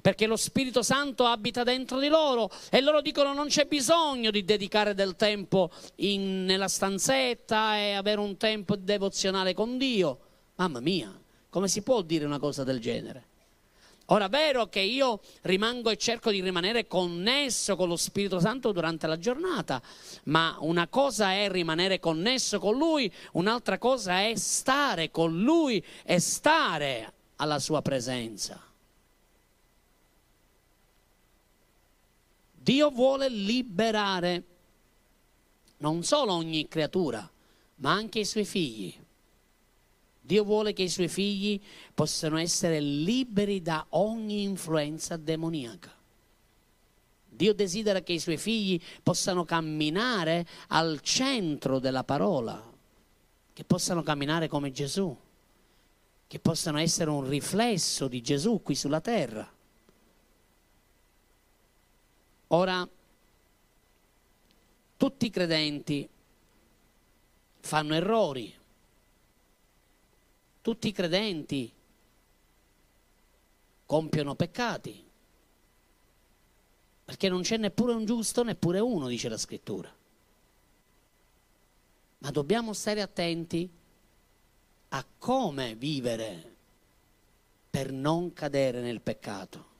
perché 0.00 0.26
lo 0.26 0.36
Spirito 0.36 0.82
Santo 0.82 1.24
abita 1.24 1.64
dentro 1.64 1.98
di 1.98 2.08
loro 2.08 2.50
e 2.70 2.80
loro 2.80 3.00
dicono 3.02 3.34
non 3.34 3.48
c'è 3.48 3.66
bisogno 3.66 4.30
di 4.30 4.44
dedicare 4.44 4.94
del 4.94 5.16
tempo 5.16 5.70
in, 5.96 6.44
nella 6.44 6.68
stanzetta 6.68 7.76
e 7.76 7.92
avere 7.92 8.20
un 8.20 8.36
tempo 8.36 8.76
devozionale 8.76 9.52
con 9.52 9.76
Dio. 9.76 10.18
Mamma 10.56 10.80
mia, 10.80 11.12
come 11.50 11.68
si 11.68 11.82
può 11.82 12.00
dire 12.02 12.24
una 12.24 12.38
cosa 12.38 12.64
del 12.64 12.80
genere? 12.80 13.26
Ora, 14.06 14.26
è 14.26 14.28
vero 14.28 14.68
che 14.68 14.80
io 14.80 15.20
rimango 15.42 15.90
e 15.90 15.96
cerco 15.96 16.30
di 16.30 16.40
rimanere 16.40 16.86
connesso 16.86 17.76
con 17.76 17.88
lo 17.88 17.96
Spirito 17.96 18.40
Santo 18.40 18.72
durante 18.72 19.06
la 19.06 19.18
giornata, 19.18 19.80
ma 20.24 20.56
una 20.60 20.88
cosa 20.88 21.32
è 21.32 21.50
rimanere 21.50 22.00
connesso 22.00 22.58
con 22.58 22.76
Lui, 22.76 23.10
un'altra 23.32 23.78
cosa 23.78 24.20
è 24.20 24.34
stare 24.36 25.10
con 25.10 25.40
Lui 25.40 25.82
e 26.04 26.18
stare 26.18 27.12
alla 27.36 27.58
Sua 27.58 27.80
presenza. 27.80 28.60
Dio 32.52 32.90
vuole 32.90 33.28
liberare 33.28 34.44
non 35.78 36.04
solo 36.04 36.32
ogni 36.32 36.68
creatura, 36.68 37.28
ma 37.76 37.90
anche 37.90 38.20
i 38.20 38.24
suoi 38.24 38.44
figli. 38.44 38.94
Dio 40.24 40.44
vuole 40.44 40.72
che 40.72 40.84
i 40.84 40.88
suoi 40.88 41.08
figli 41.08 41.60
possano 41.92 42.38
essere 42.38 42.80
liberi 42.80 43.60
da 43.60 43.84
ogni 43.90 44.42
influenza 44.42 45.16
demoniaca. 45.16 45.92
Dio 47.28 47.52
desidera 47.52 48.02
che 48.02 48.12
i 48.12 48.20
suoi 48.20 48.36
figli 48.36 48.80
possano 49.02 49.44
camminare 49.44 50.46
al 50.68 51.00
centro 51.00 51.80
della 51.80 52.04
parola, 52.04 52.62
che 53.52 53.64
possano 53.64 54.02
camminare 54.02 54.46
come 54.46 54.70
Gesù, 54.70 55.14
che 56.28 56.38
possano 56.38 56.78
essere 56.78 57.10
un 57.10 57.28
riflesso 57.28 58.06
di 58.06 58.20
Gesù 58.20 58.62
qui 58.62 58.76
sulla 58.76 59.00
terra. 59.00 59.50
Ora, 62.48 62.88
tutti 64.96 65.26
i 65.26 65.30
credenti 65.30 66.08
fanno 67.60 67.94
errori, 67.94 68.54
tutti 70.62 70.88
i 70.88 70.92
credenti 70.92 71.70
compiono 73.84 74.34
peccati, 74.34 75.04
perché 77.04 77.28
non 77.28 77.42
c'è 77.42 77.58
neppure 77.58 77.92
un 77.92 78.06
giusto, 78.06 78.42
neppure 78.42 78.78
uno, 78.78 79.08
dice 79.08 79.28
la 79.28 79.36
scrittura. 79.36 79.94
Ma 82.18 82.30
dobbiamo 82.30 82.72
stare 82.72 83.02
attenti 83.02 83.68
a 84.88 85.04
come 85.18 85.74
vivere 85.74 86.54
per 87.68 87.90
non 87.90 88.32
cadere 88.32 88.80
nel 88.80 89.00
peccato. 89.00 89.70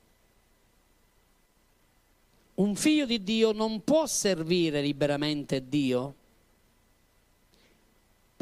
Un 2.54 2.74
figlio 2.74 3.06
di 3.06 3.22
Dio 3.22 3.52
non 3.52 3.82
può 3.84 4.06
servire 4.06 4.82
liberamente 4.82 5.68
Dio 5.68 6.16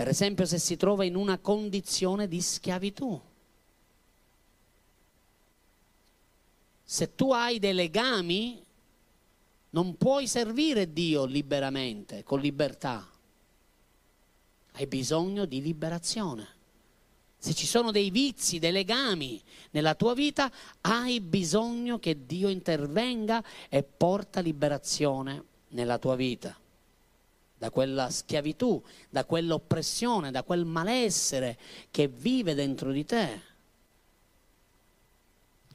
per 0.01 0.09
esempio 0.09 0.47
se 0.47 0.59
si 0.59 0.79
trova 0.79 1.05
in 1.05 1.15
una 1.15 1.37
condizione 1.37 2.27
di 2.27 2.41
schiavitù. 2.41 3.21
Se 6.83 7.15
tu 7.15 7.33
hai 7.33 7.59
dei 7.59 7.75
legami, 7.75 8.65
non 9.69 9.99
puoi 9.99 10.27
servire 10.27 10.91
Dio 10.95 11.27
liberamente, 11.27 12.23
con 12.23 12.41
libertà. 12.41 13.07
Hai 14.73 14.87
bisogno 14.87 15.45
di 15.45 15.61
liberazione. 15.61 16.49
Se 17.37 17.53
ci 17.53 17.67
sono 17.67 17.91
dei 17.91 18.09
vizi, 18.09 18.59
dei 18.59 18.73
legami 18.73 19.39
nella 19.73 19.95
tua 19.95 20.15
vita, 20.15 20.51
hai 20.81 21.21
bisogno 21.21 21.99
che 21.99 22.25
Dio 22.25 22.49
intervenga 22.49 23.45
e 23.69 23.83
porta 23.83 24.41
liberazione 24.41 25.45
nella 25.69 25.99
tua 25.99 26.17
vita 26.17 26.59
da 27.61 27.69
quella 27.69 28.09
schiavitù, 28.09 28.83
da 29.11 29.27
quell'oppressione, 29.27 30.31
da 30.31 30.43
quel 30.45 30.65
malessere 30.65 31.59
che 31.91 32.09
vive 32.09 32.55
dentro 32.55 32.91
di 32.91 33.05
te. 33.05 33.41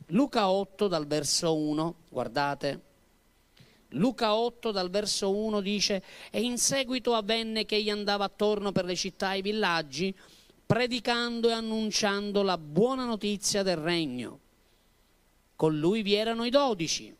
Luca 0.08 0.50
8 0.50 0.88
dal 0.88 1.06
verso 1.06 1.56
1, 1.56 1.96
guardate, 2.10 2.82
Luca 3.90 4.34
8 4.34 4.72
dal 4.72 4.90
verso 4.90 5.30
1 5.30 5.62
dice, 5.62 6.02
e 6.32 6.42
in 6.42 6.58
seguito 6.58 7.14
avvenne 7.14 7.66
che 7.66 7.76
egli 7.76 7.92
andava 7.92 8.26
attorno 8.26 8.72
per 8.72 8.86
le 8.86 8.96
città 8.96 9.34
e 9.34 9.38
i 9.38 9.42
villaggi, 9.44 10.12
predicando 10.66 11.50
e 11.50 11.54
annunciando 11.54 12.42
la 12.42 12.58
buona 12.58 13.06
notizia 13.06 13.62
del 13.62 13.78
regno. 13.78 14.40
Con 15.56 15.78
lui 15.78 16.02
vi 16.02 16.16
erano 16.16 16.46
i 16.46 16.50
dodici 16.50 17.16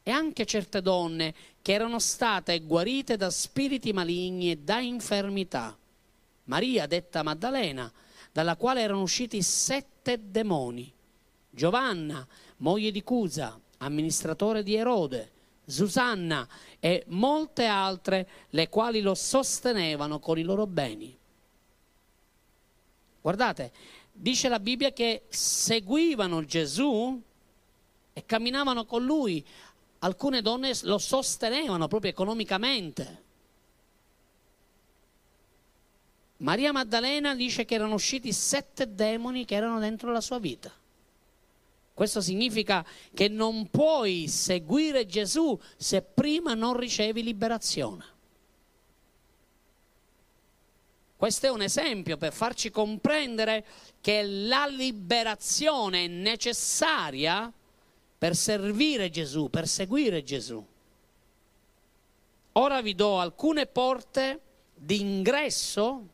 e 0.00 0.10
anche 0.12 0.46
certe 0.46 0.80
donne 0.80 1.34
che 1.64 1.72
erano 1.72 1.98
state 1.98 2.60
guarite 2.60 3.16
da 3.16 3.30
spiriti 3.30 3.94
maligni 3.94 4.50
e 4.50 4.58
da 4.58 4.80
infermità. 4.80 5.74
Maria, 6.44 6.86
detta 6.86 7.22
Maddalena, 7.22 7.90
dalla 8.30 8.54
quale 8.56 8.82
erano 8.82 9.00
usciti 9.00 9.40
sette 9.40 10.20
demoni. 10.30 10.92
Giovanna, 11.48 12.28
moglie 12.58 12.90
di 12.90 13.02
Cusa, 13.02 13.58
amministratore 13.78 14.62
di 14.62 14.74
Erode, 14.74 15.30
Susanna 15.64 16.46
e 16.78 17.04
molte 17.06 17.64
altre, 17.64 18.28
le 18.50 18.68
quali 18.68 19.00
lo 19.00 19.14
sostenevano 19.14 20.18
con 20.18 20.38
i 20.38 20.42
loro 20.42 20.66
beni. 20.66 21.16
Guardate, 23.22 23.72
dice 24.12 24.50
la 24.50 24.60
Bibbia 24.60 24.92
che 24.92 25.22
seguivano 25.28 26.44
Gesù 26.44 27.18
e 28.12 28.24
camminavano 28.26 28.84
con 28.84 29.02
lui. 29.02 29.42
Alcune 30.04 30.42
donne 30.42 30.72
lo 30.82 30.98
sostenevano 30.98 31.88
proprio 31.88 32.10
economicamente. 32.10 33.22
Maria 36.38 36.72
Maddalena 36.72 37.34
dice 37.34 37.64
che 37.64 37.74
erano 37.74 37.94
usciti 37.94 38.30
sette 38.30 38.94
demoni 38.94 39.46
che 39.46 39.54
erano 39.54 39.78
dentro 39.78 40.12
la 40.12 40.20
sua 40.20 40.38
vita. 40.38 40.70
Questo 41.94 42.20
significa 42.20 42.84
che 43.14 43.28
non 43.28 43.70
puoi 43.70 44.28
seguire 44.28 45.06
Gesù 45.06 45.58
se 45.76 46.02
prima 46.02 46.52
non 46.52 46.76
ricevi 46.76 47.22
liberazione. 47.22 48.04
Questo 51.16 51.46
è 51.46 51.50
un 51.50 51.62
esempio 51.62 52.18
per 52.18 52.34
farci 52.34 52.70
comprendere 52.70 53.64
che 54.02 54.22
la 54.22 54.66
liberazione 54.66 56.04
è 56.04 56.08
necessaria 56.08 57.50
per 58.24 58.34
servire 58.34 59.10
Gesù, 59.10 59.50
per 59.50 59.68
seguire 59.68 60.22
Gesù. 60.22 60.66
Ora 62.52 62.80
vi 62.80 62.94
do 62.94 63.18
alcune 63.18 63.66
porte 63.66 64.40
di 64.74 64.98
ingresso 64.98 66.08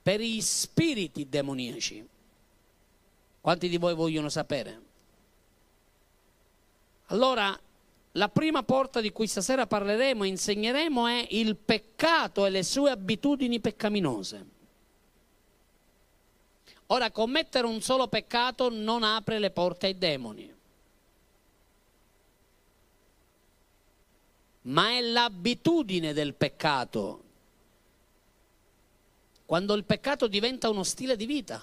per 0.00 0.22
i 0.22 0.40
spiriti 0.40 1.28
demoniaci. 1.28 2.08
Quanti 3.42 3.68
di 3.68 3.76
voi 3.76 3.94
vogliono 3.94 4.30
sapere? 4.30 4.80
Allora, 7.08 7.54
la 8.12 8.28
prima 8.30 8.62
porta 8.62 9.02
di 9.02 9.12
cui 9.12 9.26
stasera 9.26 9.66
parleremo 9.66 10.24
e 10.24 10.28
insegneremo 10.28 11.06
è 11.08 11.26
il 11.32 11.56
peccato 11.56 12.46
e 12.46 12.48
le 12.48 12.62
sue 12.62 12.90
abitudini 12.90 13.60
peccaminose. 13.60 14.55
Ora, 16.88 17.10
commettere 17.10 17.66
un 17.66 17.80
solo 17.80 18.06
peccato 18.06 18.70
non 18.70 19.02
apre 19.02 19.40
le 19.40 19.50
porte 19.50 19.86
ai 19.86 19.98
demoni, 19.98 20.54
ma 24.62 24.90
è 24.90 25.00
l'abitudine 25.00 26.12
del 26.12 26.34
peccato. 26.34 27.24
Quando 29.44 29.74
il 29.74 29.84
peccato 29.84 30.28
diventa 30.28 30.68
uno 30.68 30.84
stile 30.84 31.16
di 31.16 31.26
vita, 31.26 31.62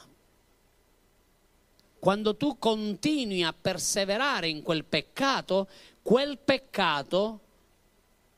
quando 2.00 2.36
tu 2.36 2.58
continui 2.58 3.44
a 3.44 3.54
perseverare 3.54 4.50
in 4.50 4.62
quel 4.62 4.84
peccato, 4.84 5.70
quel 6.02 6.38
peccato 6.38 7.40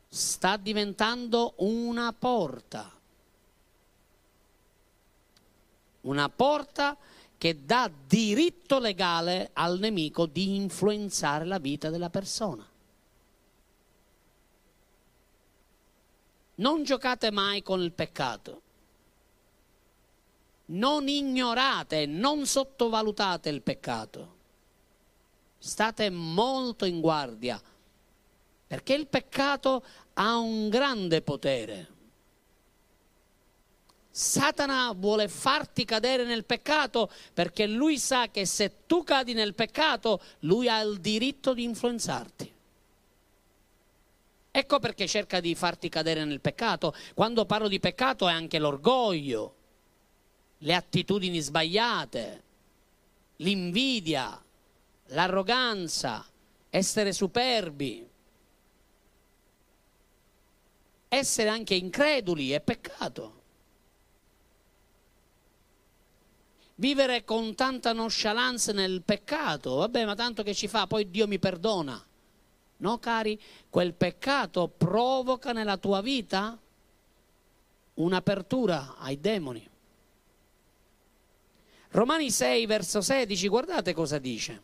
sta 0.08 0.56
diventando 0.58 1.56
una 1.58 2.14
porta 2.14 2.96
una 6.06 6.30
porta 6.30 6.98
che 7.38 7.66
dà 7.66 7.92
diritto 8.08 8.80
legale 8.80 9.52
al 9.54 9.78
nemico 9.80 10.26
di 10.26 10.56
influenzare 10.56 11.46
la 11.46 11.60
vita 11.60 11.90
della 11.90 12.10
persona. 12.10 12.68
Non 16.56 16.84
giocate 16.84 17.32
mai 17.32 17.62
con 17.62 17.82
il 17.82 17.92
peccato. 17.92 18.62
Non 20.68 21.08
ignorate, 21.08 22.06
non 22.06 22.46
sottovalutate 22.46 23.50
il 23.50 23.62
peccato. 23.62 24.34
State 25.58 26.10
molto 26.10 26.86
in 26.86 27.02
guardia, 27.02 27.62
perché 28.68 28.94
il 28.94 29.08
peccato 29.08 29.84
ha 30.14 30.38
un 30.38 30.70
grande 30.70 31.22
potere. 31.22 31.95
Satana 34.18 34.94
vuole 34.94 35.28
farti 35.28 35.84
cadere 35.84 36.24
nel 36.24 36.46
peccato 36.46 37.12
perché 37.34 37.68
lui 37.68 38.00
sa 38.00 38.30
che 38.30 38.46
se 38.46 38.86
tu 38.86 39.04
cadi 39.04 39.34
nel 39.34 39.54
peccato, 39.54 40.22
lui 40.40 40.70
ha 40.70 40.80
il 40.80 41.02
diritto 41.02 41.54
di 41.54 41.64
influenzarti. 41.64 42.54
Ecco 44.52 44.80
perché 44.80 45.06
cerca 45.06 45.42
di 45.42 45.54
farti 45.54 45.90
cadere 45.90 46.24
nel 46.24 46.40
peccato. 46.40 46.96
Quando 47.14 47.46
parlo 47.46 47.68
di 47.68 47.82
peccato 47.82 48.30
è 48.30 48.32
anche 48.32 48.58
l'orgoglio, 48.58 49.56
le 50.60 50.74
attitudini 50.74 51.42
sbagliate, 51.42 52.44
l'invidia, 53.38 54.42
l'arroganza, 55.08 56.26
essere 56.70 57.12
superbi. 57.12 58.08
Essere 61.10 61.50
anche 61.50 61.76
increduli 61.76 62.52
è 62.52 62.62
peccato. 62.62 63.35
Vivere 66.78 67.24
con 67.24 67.56
tanta 67.56 67.94
nonchalance 67.94 68.74
nel 68.74 69.02
peccato, 69.02 69.76
vabbè, 69.76 70.06
ma 70.06 70.14
tanto 70.14 70.44
che 70.44 70.54
ci 70.54 70.68
fa, 70.68 70.88
poi 70.88 71.10
Dio 71.10 71.26
mi 71.26 71.40
perdona. 71.40 72.04
No, 72.78 72.98
cari, 72.98 73.42
quel 73.70 73.94
peccato 73.94 74.68
provoca 74.68 75.54
nella 75.54 75.78
tua 75.78 76.02
vita 76.02 76.60
un'apertura 77.94 78.96
ai 78.98 79.20
demoni. 79.22 79.70
Romani 81.92 82.30
6, 82.30 82.66
verso 82.66 83.00
16, 83.00 83.48
guardate 83.48 83.94
cosa 83.94 84.18
dice. 84.18 84.62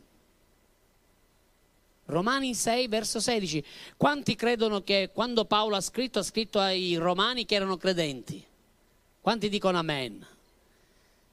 Romani 2.05 2.53
6, 2.53 2.89
verso 2.89 3.21
16. 3.21 3.63
Quanti 3.95 4.35
credono 4.35 4.81
che 4.83 5.11
quando 5.13 5.45
Paolo 5.45 5.77
ha 5.77 5.81
scritto, 5.81 6.19
ha 6.19 6.23
scritto 6.23 6.59
ai 6.59 6.95
romani 6.97 7.45
che 7.45 7.55
erano 7.55 7.77
credenti? 7.77 8.45
Quanti 9.21 9.47
dicono 9.47 9.77
amen? 9.77 10.27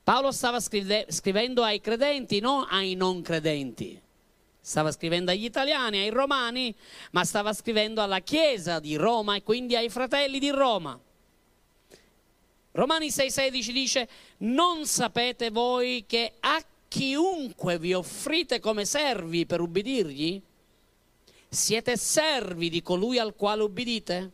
Paolo 0.09 0.33
stava 0.33 0.59
scrivendo 0.59 1.63
ai 1.63 1.83
credenti, 1.83 2.41
non 2.41 2.65
ai 2.71 2.95
non 2.95 3.21
credenti. 3.21 4.01
Stava 4.59 4.91
scrivendo 4.91 5.33
agli 5.33 5.45
italiani, 5.45 5.99
ai 5.99 6.09
romani, 6.09 6.75
ma 7.11 7.27
stava 7.27 7.53
scrivendo 7.53 8.01
alla 8.01 8.21
Chiesa 8.21 8.79
di 8.79 8.97
Roma 8.97 9.37
e 9.37 9.43
quindi 9.43 9.77
ai 9.77 9.91
fratelli 9.91 10.39
di 10.39 10.49
Roma. 10.49 10.99
Romani 12.71 13.09
6,16 13.09 13.71
dice: 13.71 14.09
Non 14.39 14.87
sapete 14.87 15.51
voi 15.51 16.07
che 16.07 16.37
a 16.41 16.59
chiunque 16.89 17.79
vi 17.79 17.93
offrite 17.93 18.61
come 18.61 18.87
servi 18.87 19.45
per 19.45 19.61
ubbidirgli, 19.61 20.41
siete 21.51 21.99
servi 21.99 22.71
di 22.71 22.81
colui 22.81 23.19
al 23.19 23.37
quale 23.37 23.63
ubbidite? 23.63 24.33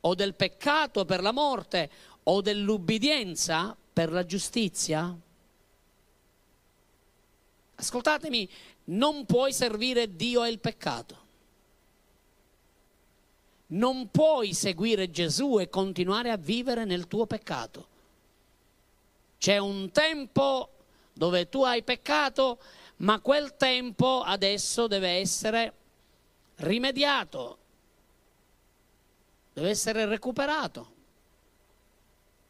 O 0.00 0.16
del 0.16 0.34
peccato 0.34 1.04
per 1.04 1.22
la 1.22 1.30
morte, 1.30 1.88
o 2.24 2.40
dell'ubbidienza 2.40 3.76
per 3.98 4.12
la 4.12 4.24
giustizia? 4.24 5.12
Ascoltatemi, 7.74 8.48
non 8.84 9.26
puoi 9.26 9.52
servire 9.52 10.14
Dio 10.14 10.44
e 10.44 10.50
il 10.50 10.60
peccato. 10.60 11.26
Non 13.68 14.08
puoi 14.12 14.54
seguire 14.54 15.10
Gesù 15.10 15.58
e 15.58 15.68
continuare 15.68 16.30
a 16.30 16.36
vivere 16.36 16.84
nel 16.84 17.08
tuo 17.08 17.26
peccato. 17.26 17.88
C'è 19.36 19.58
un 19.58 19.90
tempo 19.90 20.70
dove 21.12 21.48
tu 21.48 21.64
hai 21.64 21.82
peccato, 21.82 22.60
ma 22.98 23.18
quel 23.18 23.56
tempo 23.56 24.22
adesso 24.22 24.86
deve 24.86 25.08
essere 25.08 25.72
rimediato, 26.58 27.58
deve 29.54 29.70
essere 29.70 30.06
recuperato. 30.06 30.97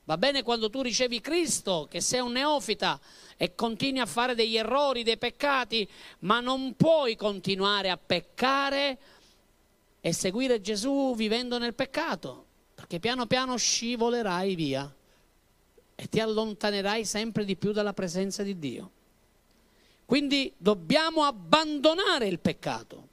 Va 0.08 0.16
bene 0.16 0.42
quando 0.42 0.70
tu 0.70 0.80
ricevi 0.80 1.20
Cristo, 1.20 1.86
che 1.90 2.00
sei 2.00 2.20
un 2.20 2.32
neofita 2.32 2.98
e 3.36 3.54
continui 3.54 4.00
a 4.00 4.06
fare 4.06 4.34
degli 4.34 4.56
errori, 4.56 5.02
dei 5.02 5.18
peccati, 5.18 5.86
ma 6.20 6.40
non 6.40 6.76
puoi 6.76 7.14
continuare 7.14 7.90
a 7.90 7.98
peccare 7.98 8.98
e 10.00 10.12
seguire 10.14 10.62
Gesù 10.62 11.14
vivendo 11.14 11.58
nel 11.58 11.74
peccato, 11.74 12.46
perché 12.74 12.98
piano 13.00 13.26
piano 13.26 13.58
scivolerai 13.58 14.54
via 14.54 14.90
e 15.94 16.08
ti 16.08 16.20
allontanerai 16.20 17.04
sempre 17.04 17.44
di 17.44 17.56
più 17.56 17.72
dalla 17.72 17.92
presenza 17.92 18.42
di 18.42 18.58
Dio. 18.58 18.90
Quindi 20.06 20.50
dobbiamo 20.56 21.24
abbandonare 21.24 22.26
il 22.28 22.38
peccato. 22.38 23.08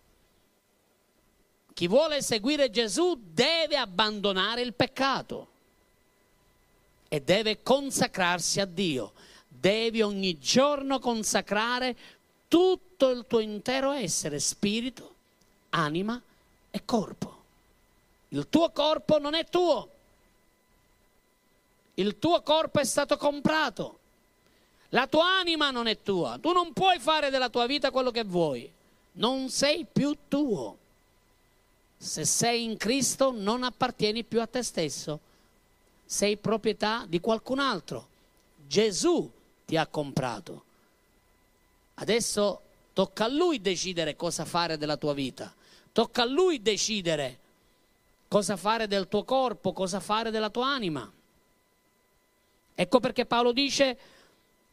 Chi 1.74 1.90
vuole 1.90 2.22
seguire 2.22 2.70
Gesù 2.70 3.20
deve 3.22 3.76
abbandonare 3.76 4.62
il 4.62 4.74
peccato 4.74 5.50
e 7.16 7.22
deve 7.22 7.64
consacrarsi 7.64 8.60
a 8.60 8.66
Dio. 8.66 9.14
Devi 9.48 10.02
ogni 10.02 10.38
giorno 10.38 11.00
consacrare 11.00 11.96
tutto 12.50 13.10
il 13.10 13.24
tuo 13.26 13.40
intero 13.40 13.92
essere, 13.92 14.38
spirito, 14.40 15.16
anima 15.70 16.22
e 16.70 16.82
corpo. 16.84 17.44
Il 18.30 18.48
tuo 18.50 18.70
corpo 18.72 19.18
non 19.18 19.34
è 19.34 19.46
tuo. 19.48 19.90
Il 21.94 22.20
tuo 22.20 22.42
corpo 22.42 22.82
è 22.82 22.84
stato 22.84 23.16
comprato. 23.16 24.00
La 24.90 25.08
tua 25.08 25.38
anima 25.38 25.72
non 25.72 25.88
è 25.88 26.02
tua. 26.04 26.38
Tu 26.42 26.52
non 26.52 26.74
puoi 26.74 27.00
fare 27.00 27.30
della 27.30 27.48
tua 27.48 27.66
vita 27.66 27.92
quello 27.92 28.12
che 28.12 28.26
vuoi. 28.26 28.70
Non 29.14 29.50
sei 29.50 29.86
più 29.90 30.18
tuo. 30.28 30.78
Se 31.96 32.26
sei 32.26 32.66
in 32.66 32.76
Cristo 32.76 33.32
non 33.32 33.64
appartieni 33.64 34.26
più 34.26 34.42
a 34.42 34.48
te 34.48 34.64
stesso. 34.64 35.20
Sei 36.06 36.38
proprietà 36.38 37.06
di 37.08 37.20
qualcun 37.20 37.60
altro. 37.60 38.08
Gesù 38.68 39.30
ti 39.66 39.76
ha 39.76 39.88
comprato. 39.88 40.64
Adesso 41.96 42.62
tocca 42.94 43.26
a 43.26 43.28
Lui 43.28 43.62
decidere 43.62 44.16
cosa 44.16 44.46
fare 44.46 44.78
della 44.78 44.98
tua 44.98 45.14
vita. 45.14 45.54
Tocca 45.92 46.22
a 46.24 46.26
Lui 46.26 46.62
decidere 46.62 47.40
cosa 48.28 48.58
fare 48.58 48.88
del 48.88 49.08
tuo 49.08 49.24
corpo, 49.24 49.74
cosa 49.74 50.00
fare 50.00 50.30
della 50.30 50.50
tua 50.50 50.68
anima. 50.68 51.12
Ecco 52.78 53.00
perché 53.00 53.26
Paolo 53.26 53.54
dice 53.54 53.98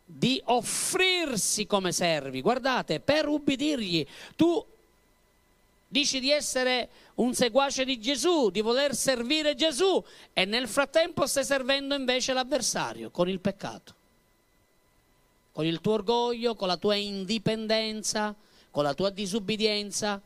di 0.05 0.41
offrirsi 0.47 1.67
come 1.67 1.93
servi. 1.93 2.41
Guardate, 2.41 3.01
per 3.01 3.29
ubbidirgli, 3.29 4.07
tu 4.35 4.65
dici 5.93 6.21
di 6.21 6.31
essere 6.31 6.89
un 7.17 7.35
seguace 7.35 7.85
di 7.85 8.01
Gesù, 8.01 8.49
di 8.49 8.63
voler 8.63 8.95
servire 8.95 9.55
Gesù 9.55 10.03
e 10.33 10.47
nel 10.47 10.67
frattempo 10.67 11.27
stai 11.27 11.45
servendo 11.45 11.95
invece 11.95 12.33
l'avversario 12.33 13.11
con 13.11 13.29
il 13.29 13.41
peccato, 13.41 13.95
con 15.53 15.67
il 15.67 15.83
tuo 15.83 15.93
orgoglio, 15.93 16.55
con 16.55 16.69
la 16.69 16.79
tua 16.79 16.95
indipendenza, 16.95 18.35
con 18.71 18.85
la 18.85 18.95
tua 18.95 19.11
disubbidienza, 19.11 20.19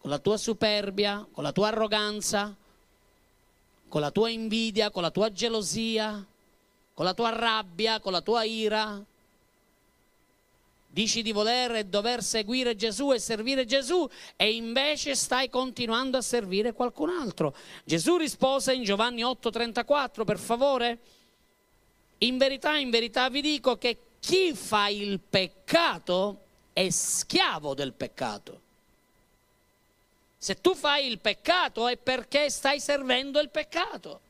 con 0.00 0.10
la 0.10 0.18
tua 0.18 0.36
superbia, 0.36 1.24
con 1.30 1.44
la 1.44 1.52
tua 1.52 1.68
arroganza, 1.68 2.52
con 3.88 4.00
la 4.00 4.10
tua 4.10 4.30
invidia, 4.30 4.90
con 4.90 5.02
la 5.02 5.12
tua 5.12 5.30
gelosia, 5.30 6.26
con 6.92 7.04
la 7.04 7.14
tua 7.14 7.30
rabbia, 7.30 8.00
con 8.00 8.10
la 8.10 8.20
tua 8.20 8.42
ira. 8.42 9.00
Dici 10.92 11.22
di 11.22 11.32
voler 11.32 11.76
e 11.76 11.84
dover 11.86 12.22
seguire 12.22 12.76
Gesù 12.76 13.14
e 13.14 13.18
servire 13.18 13.64
Gesù 13.64 14.06
e 14.36 14.52
invece 14.52 15.14
stai 15.14 15.48
continuando 15.48 16.18
a 16.18 16.20
servire 16.20 16.74
qualcun 16.74 17.08
altro. 17.08 17.56
Gesù 17.82 18.18
rispose 18.18 18.74
in 18.74 18.84
Giovanni 18.84 19.22
8:34, 19.22 20.24
per 20.24 20.38
favore. 20.38 20.98
In 22.18 22.36
verità, 22.36 22.76
in 22.76 22.90
verità 22.90 23.30
vi 23.30 23.40
dico 23.40 23.78
che 23.78 23.96
chi 24.20 24.52
fa 24.52 24.88
il 24.88 25.18
peccato 25.18 26.40
è 26.74 26.90
schiavo 26.90 27.72
del 27.72 27.94
peccato. 27.94 28.60
Se 30.36 30.60
tu 30.60 30.74
fai 30.74 31.06
il 31.06 31.20
peccato 31.20 31.88
è 31.88 31.96
perché 31.96 32.50
stai 32.50 32.80
servendo 32.80 33.40
il 33.40 33.48
peccato. 33.48 34.20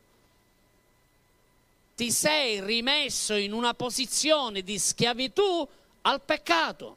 Ti 1.97 2.13
sei 2.13 2.61
rimesso 2.61 3.35
in 3.35 3.53
una 3.53 3.75
posizione 3.75 4.63
di 4.63 4.79
schiavitù 4.79 5.69
al 6.03 6.21
peccato. 6.21 6.97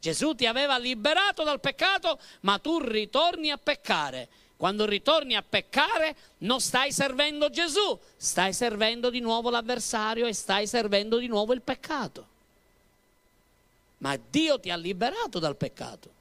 Gesù 0.00 0.34
ti 0.34 0.46
aveva 0.46 0.78
liberato 0.78 1.44
dal 1.44 1.60
peccato, 1.60 2.18
ma 2.40 2.58
tu 2.58 2.78
ritorni 2.80 3.50
a 3.50 3.58
peccare. 3.58 4.28
Quando 4.56 4.84
ritorni 4.84 5.36
a 5.36 5.42
peccare 5.42 6.14
non 6.38 6.60
stai 6.60 6.92
servendo 6.92 7.48
Gesù, 7.48 7.98
stai 8.16 8.52
servendo 8.52 9.08
di 9.08 9.20
nuovo 9.20 9.48
l'avversario 9.48 10.26
e 10.26 10.34
stai 10.34 10.66
servendo 10.66 11.16
di 11.16 11.28
nuovo 11.28 11.54
il 11.54 11.62
peccato. 11.62 12.26
Ma 13.98 14.18
Dio 14.30 14.60
ti 14.60 14.70
ha 14.70 14.76
liberato 14.76 15.38
dal 15.38 15.56
peccato. 15.56 16.18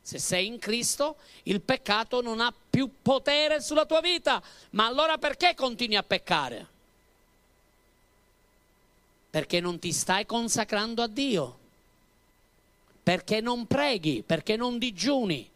Se 0.00 0.18
sei 0.18 0.46
in 0.46 0.58
Cristo, 0.58 1.16
il 1.44 1.60
peccato 1.60 2.22
non 2.22 2.40
ha 2.40 2.52
più 2.70 2.90
potere 3.02 3.60
sulla 3.60 3.84
tua 3.84 4.00
vita. 4.00 4.42
Ma 4.70 4.86
allora 4.86 5.18
perché 5.18 5.54
continui 5.54 5.96
a 5.96 6.02
peccare? 6.02 6.66
Perché 9.30 9.60
non 9.60 9.78
ti 9.78 9.92
stai 9.92 10.26
consacrando 10.26 11.02
a 11.02 11.06
Dio. 11.06 11.58
Perché 13.02 13.40
non 13.40 13.66
preghi, 13.66 14.22
perché 14.22 14.56
non 14.56 14.78
digiuni, 14.78 15.48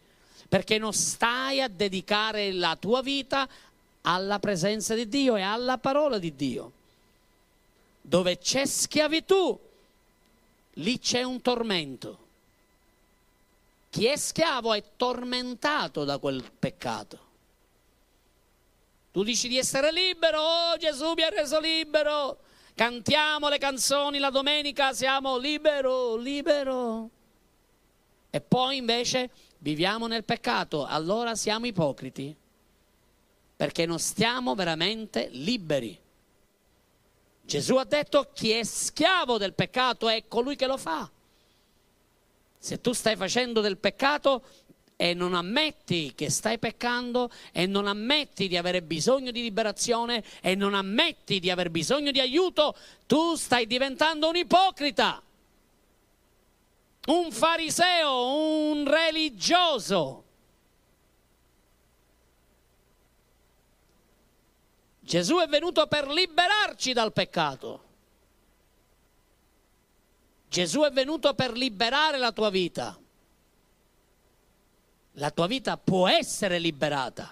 perché 0.47 0.77
non 0.77 0.93
stai 0.93 1.61
a 1.61 1.67
dedicare 1.67 2.51
la 2.51 2.75
tua 2.75 3.01
vita 3.01 3.47
alla 4.01 4.39
presenza 4.39 4.95
di 4.95 5.07
Dio 5.07 5.35
e 5.35 5.41
alla 5.41 5.77
parola 5.77 6.17
di 6.17 6.35
Dio. 6.35 6.71
Dove 8.01 8.37
c'è 8.37 8.65
schiavitù, 8.65 9.59
lì 10.73 10.99
c'è 10.99 11.23
un 11.23 11.41
tormento. 11.41 12.17
Chi 13.89 14.05
è 14.07 14.17
schiavo 14.17 14.73
è 14.73 14.83
tormentato 14.97 16.03
da 16.03 16.17
quel 16.17 16.43
peccato. 16.57 17.19
Tu 19.11 19.23
dici 19.23 19.47
di 19.47 19.59
essere 19.59 19.91
libero, 19.91 20.41
oh 20.41 20.77
Gesù 20.77 21.13
mi 21.13 21.21
ha 21.21 21.29
reso 21.29 21.59
libero. 21.59 22.39
Cantiamo 22.75 23.49
le 23.49 23.59
canzoni 23.59 24.17
la 24.17 24.31
domenica, 24.31 24.93
siamo 24.93 25.37
libero, 25.37 26.15
libero. 26.15 27.09
E 28.31 28.41
poi 28.41 28.77
invece 28.77 29.29
viviamo 29.59 30.07
nel 30.07 30.23
peccato, 30.23 30.85
allora 30.85 31.35
siamo 31.35 31.67
ipocriti, 31.67 32.35
perché 33.55 33.85
non 33.85 33.99
stiamo 33.99 34.55
veramente 34.55 35.29
liberi. 35.31 35.99
Gesù 37.45 37.75
ha 37.75 37.83
detto 37.83 38.31
chi 38.33 38.51
è 38.51 38.63
schiavo 38.63 39.37
del 39.37 39.53
peccato 39.53 40.09
è 40.09 40.27
colui 40.27 40.55
che 40.55 40.65
lo 40.65 40.77
fa. 40.77 41.07
Se 42.57 42.81
tu 42.81 42.93
stai 42.93 43.15
facendo 43.15 43.61
del 43.61 43.77
peccato 43.77 44.41
e 45.03 45.13
non 45.13 45.33
ammetti 45.33 46.13
che 46.15 46.29
stai 46.29 46.57
peccando 46.57 47.29
e 47.51 47.65
non 47.65 47.87
ammetti 47.87 48.47
di 48.47 48.55
avere 48.55 48.81
bisogno 48.81 49.31
di 49.31 49.41
liberazione 49.41 50.23
e 50.39 50.55
non 50.55 50.73
ammetti 50.73 51.41
di 51.41 51.49
aver 51.49 51.71
bisogno 51.71 52.09
di 52.09 52.21
aiuto, 52.21 52.73
tu 53.05 53.35
stai 53.35 53.67
diventando 53.67 54.29
un 54.29 54.37
ipocrita, 54.37 55.21
un 57.07 57.31
fariseo, 57.33 58.27
un 58.27 58.89
religioso. 58.89 60.23
Gesù 65.01 65.35
è 65.35 65.47
venuto 65.47 65.85
per 65.87 66.07
liberarci 66.07 66.93
dal 66.93 67.11
peccato. 67.11 67.83
Gesù 70.47 70.79
è 70.83 70.91
venuto 70.91 71.33
per 71.33 71.51
liberare 71.51 72.17
la 72.17 72.31
tua 72.31 72.49
vita. 72.49 72.97
La 75.17 75.29
tua 75.31 75.47
vita 75.47 75.77
può 75.77 76.07
essere 76.07 76.57
liberata, 76.57 77.31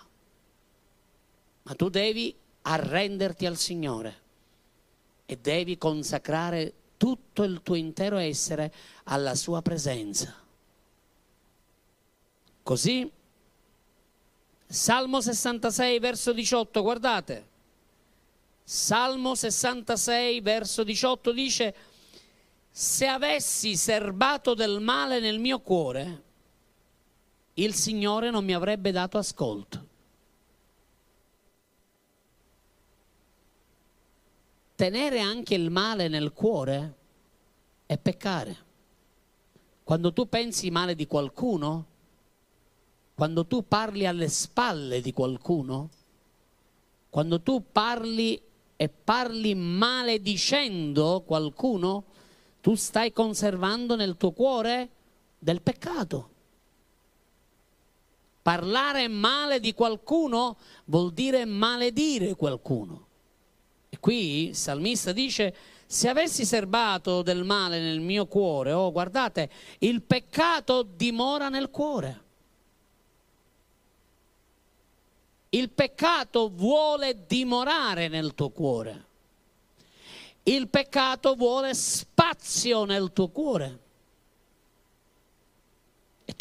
ma 1.64 1.74
tu 1.76 1.90
devi 1.90 2.36
arrenderti 2.64 3.46
al 3.46 3.58
Signore 3.58 4.20
e 5.26 5.38
devi 5.38 5.78
consacrare 5.78 6.74
tutto 6.98 7.44
il 7.44 7.62
tuo 7.64 7.76
intero 7.76 8.18
essere 8.18 8.72
alla 9.06 9.34
sua 9.34 9.62
presenza. 9.64 10.36
Così, 12.62 13.12
Salmo 14.68 15.20
66, 15.20 16.00
verso 16.00 16.32
18, 16.32 16.82
guardate, 16.84 17.48
Salmo 18.64 19.34
66, 19.34 20.40
verso 20.42 20.84
18 20.84 21.32
dice, 21.32 21.76
se 22.70 23.08
avessi 23.08 23.76
serbato 23.76 24.54
del 24.54 24.80
male 24.80 25.20
nel 25.20 25.40
mio 25.40 25.60
cuore, 25.60 26.24
il 27.56 27.74
Signore 27.74 28.30
non 28.30 28.46
mi 28.46 28.54
avrebbe 28.54 28.92
dato 28.92 29.18
ascolto. 29.18 29.90
Tenere 34.76 35.20
anche 35.20 35.54
il 35.54 35.70
male 35.70 36.08
nel 36.08 36.34
cuore 36.34 36.96
è 37.86 37.98
peccare. 37.98 38.70
Quando 39.84 40.14
tu 40.14 40.28
pensi 40.28 40.72
male 40.72 40.96
di 40.96 41.06
qualcuno, 41.06 41.86
quando 43.14 43.46
tu 43.46 43.68
parli 43.68 44.08
alle 44.08 44.30
spalle 44.30 45.02
di 45.02 45.14
qualcuno, 45.14 45.90
quando 47.10 47.42
tu 47.42 47.64
parli 47.72 48.42
e 48.76 48.90
parli 48.90 49.54
maledicendo 49.54 51.22
qualcuno, 51.28 52.06
tu 52.62 52.74
stai 52.74 53.12
conservando 53.12 53.96
nel 53.96 54.18
tuo 54.18 54.32
cuore 54.32 54.90
del 55.38 55.62
peccato. 55.62 56.30
Parlare 58.42 59.08
male 59.08 59.60
di 59.60 59.74
qualcuno 59.74 60.58
vuol 60.86 61.14
dire 61.14 61.46
maledire 61.46 62.36
qualcuno. 62.36 63.08
E 63.90 64.00
qui 64.00 64.48
il 64.48 64.56
salmista 64.56 65.12
dice, 65.12 65.54
se 65.86 66.08
avessi 66.08 66.46
serbato 66.46 67.22
del 67.22 67.44
male 67.44 67.80
nel 67.80 68.00
mio 68.00 68.26
cuore, 68.26 68.72
oh 68.72 68.92
guardate, 68.92 69.50
il 69.80 70.02
peccato 70.02 70.84
dimora 70.84 71.50
nel 71.50 71.70
cuore. 71.70 72.24
Il 75.50 75.70
peccato 75.70 76.50
vuole 76.50 77.26
dimorare 77.28 78.08
nel 78.08 78.34
tuo 78.34 78.50
cuore. 78.52 79.06
Il 80.44 80.70
peccato 80.70 81.36
vuole 81.36 81.74
spazio 81.74 82.86
nel 82.86 83.12
tuo 83.12 83.28
cuore. 83.28 83.80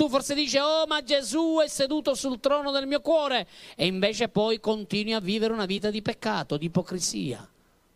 Tu 0.01 0.09
forse 0.09 0.35
dici, 0.35 0.57
oh 0.57 0.87
ma 0.87 1.03
Gesù 1.03 1.59
è 1.63 1.69
seduto 1.69 2.15
sul 2.15 2.41
trono 2.41 2.71
del 2.71 2.87
mio 2.87 3.03
cuore 3.03 3.47
e 3.77 3.85
invece 3.85 4.31
poi 4.31 4.59
continui 4.59 5.13
a 5.13 5.21
vivere 5.21 5.53
una 5.53 5.67
vita 5.67 5.91
di 5.91 6.01
peccato, 6.01 6.57
di 6.57 6.65
ipocrisia, 6.65 7.47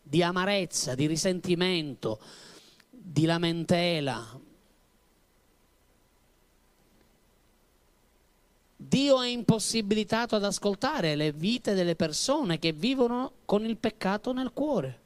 di 0.03 0.23
amarezza, 0.23 0.95
di 0.95 1.07
risentimento, 1.07 2.21
di 2.91 3.25
lamentela. 3.25 4.39
Dio 8.77 9.23
è 9.23 9.29
impossibilitato 9.29 10.37
ad 10.37 10.45
ascoltare 10.45 11.17
le 11.17 11.33
vite 11.33 11.73
delle 11.73 11.97
persone 11.97 12.59
che 12.59 12.73
vivono 12.73 13.33
con 13.47 13.65
il 13.65 13.79
peccato 13.79 14.35
nel 14.35 14.53
cuore. 14.53 15.04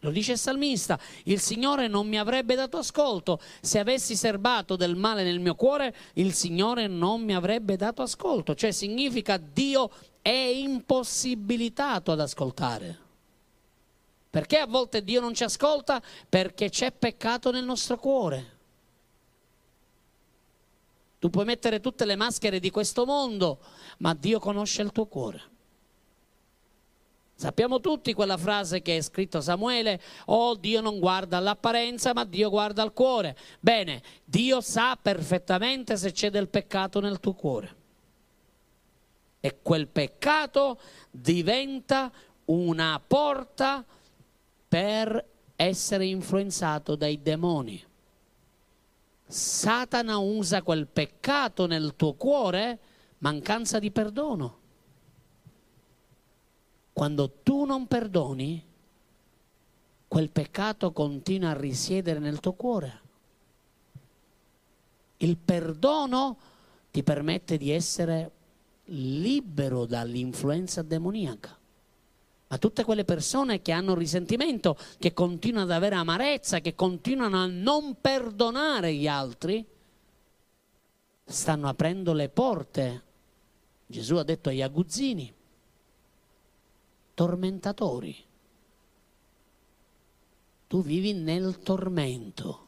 Lo 0.00 0.10
dice 0.10 0.32
il 0.32 0.38
salmista, 0.38 0.98
il 1.24 1.40
Signore 1.40 1.88
non 1.88 2.06
mi 2.06 2.18
avrebbe 2.18 2.54
dato 2.54 2.76
ascolto, 2.76 3.40
se 3.60 3.78
avessi 3.78 4.14
serbato 4.14 4.76
del 4.76 4.94
male 4.94 5.24
nel 5.24 5.40
mio 5.40 5.54
cuore, 5.54 5.94
il 6.14 6.34
Signore 6.34 6.86
non 6.86 7.22
mi 7.22 7.34
avrebbe 7.34 7.76
dato 7.76 8.02
ascolto, 8.02 8.54
cioè 8.54 8.72
significa 8.72 9.36
Dio 9.38 9.90
è 10.20 10.28
impossibilitato 10.28 12.12
ad 12.12 12.20
ascoltare. 12.20 13.04
Perché 14.28 14.58
a 14.58 14.66
volte 14.66 15.02
Dio 15.02 15.20
non 15.20 15.32
ci 15.34 15.44
ascolta? 15.44 16.02
Perché 16.28 16.68
c'è 16.68 16.92
peccato 16.92 17.50
nel 17.50 17.64
nostro 17.64 17.96
cuore. 17.96 18.54
Tu 21.18 21.30
puoi 21.30 21.46
mettere 21.46 21.80
tutte 21.80 22.04
le 22.04 22.16
maschere 22.16 22.60
di 22.60 22.70
questo 22.70 23.06
mondo, 23.06 23.58
ma 23.98 24.14
Dio 24.14 24.38
conosce 24.38 24.82
il 24.82 24.92
tuo 24.92 25.06
cuore. 25.06 25.54
Sappiamo 27.38 27.80
tutti 27.80 28.14
quella 28.14 28.38
frase 28.38 28.80
che 28.80 28.96
è 28.96 29.02
scritto 29.02 29.42
Samuele, 29.42 30.00
oh 30.26 30.54
Dio 30.54 30.80
non 30.80 30.98
guarda 30.98 31.36
all'apparenza 31.36 32.14
ma 32.14 32.24
Dio 32.24 32.48
guarda 32.48 32.80
al 32.80 32.94
cuore. 32.94 33.36
Bene, 33.60 34.02
Dio 34.24 34.62
sa 34.62 34.96
perfettamente 35.00 35.98
se 35.98 36.12
c'è 36.12 36.30
del 36.30 36.48
peccato 36.48 36.98
nel 36.98 37.20
tuo 37.20 37.34
cuore. 37.34 37.76
E 39.38 39.58
quel 39.60 39.86
peccato 39.86 40.80
diventa 41.10 42.10
una 42.46 42.98
porta 43.06 43.84
per 44.66 45.22
essere 45.56 46.06
influenzato 46.06 46.96
dai 46.96 47.20
demoni. 47.20 47.84
Satana 49.26 50.16
usa 50.16 50.62
quel 50.62 50.86
peccato 50.86 51.66
nel 51.66 51.96
tuo 51.96 52.14
cuore, 52.14 52.78
mancanza 53.18 53.78
di 53.78 53.90
perdono 53.90 54.64
quando 56.96 57.30
tu 57.42 57.66
non 57.66 57.86
perdoni, 57.86 58.64
quel 60.08 60.30
peccato 60.30 60.92
continua 60.92 61.50
a 61.50 61.54
risiedere 61.54 62.18
nel 62.18 62.40
tuo 62.40 62.54
cuore. 62.54 63.00
Il 65.18 65.36
perdono 65.36 66.38
ti 66.90 67.02
permette 67.02 67.58
di 67.58 67.70
essere 67.70 68.30
libero 68.84 69.84
dall'influenza 69.84 70.80
demoniaca. 70.80 71.54
Ma 72.46 72.56
tutte 72.56 72.82
quelle 72.82 73.04
persone 73.04 73.60
che 73.60 73.72
hanno 73.72 73.94
risentimento, 73.94 74.78
che 74.98 75.12
continuano 75.12 75.66
ad 75.66 75.72
avere 75.72 75.96
amarezza, 75.96 76.60
che 76.60 76.74
continuano 76.74 77.42
a 77.42 77.46
non 77.46 78.00
perdonare 78.00 78.94
gli 78.94 79.06
altri, 79.06 79.62
stanno 81.26 81.68
aprendo 81.68 82.14
le 82.14 82.30
porte. 82.30 83.02
Gesù 83.84 84.16
ha 84.16 84.22
detto 84.22 84.48
agli 84.48 84.62
aguzzini, 84.62 85.34
tormentatori. 87.16 88.14
Tu 90.68 90.82
vivi 90.82 91.14
nel 91.14 91.60
tormento. 91.60 92.66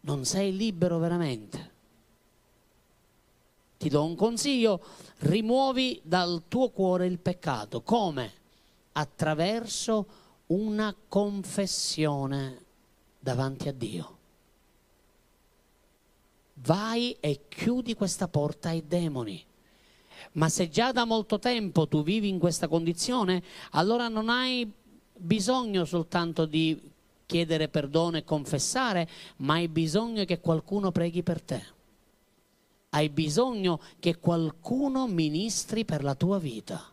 Non 0.00 0.24
sei 0.24 0.56
libero 0.56 0.98
veramente. 0.98 1.70
Ti 3.76 3.88
do 3.90 4.02
un 4.02 4.14
consiglio, 4.14 4.82
rimuovi 5.18 6.00
dal 6.02 6.44
tuo 6.48 6.70
cuore 6.70 7.06
il 7.06 7.18
peccato. 7.18 7.82
Come? 7.82 8.32
Attraverso 8.92 10.06
una 10.46 10.94
confessione 11.06 12.64
davanti 13.18 13.68
a 13.68 13.72
Dio. 13.72 14.18
Vai 16.54 17.14
e 17.20 17.42
chiudi 17.48 17.94
questa 17.94 18.26
porta 18.26 18.70
ai 18.70 18.86
demoni 18.86 19.48
ma 20.32 20.48
se 20.48 20.68
già 20.68 20.92
da 20.92 21.04
molto 21.04 21.38
tempo 21.38 21.88
tu 21.88 22.02
vivi 22.02 22.28
in 22.28 22.38
questa 22.38 22.68
condizione, 22.68 23.42
allora 23.72 24.08
non 24.08 24.28
hai 24.28 24.70
bisogno 25.16 25.84
soltanto 25.84 26.46
di 26.46 26.80
chiedere 27.26 27.68
perdono 27.68 28.16
e 28.16 28.24
confessare, 28.24 29.08
ma 29.36 29.54
hai 29.54 29.68
bisogno 29.68 30.24
che 30.24 30.40
qualcuno 30.40 30.90
preghi 30.90 31.22
per 31.22 31.40
te. 31.40 31.64
Hai 32.90 33.08
bisogno 33.08 33.80
che 34.00 34.18
qualcuno 34.18 35.06
ministri 35.06 35.84
per 35.84 36.02
la 36.02 36.16
tua 36.16 36.38
vita. 36.38 36.84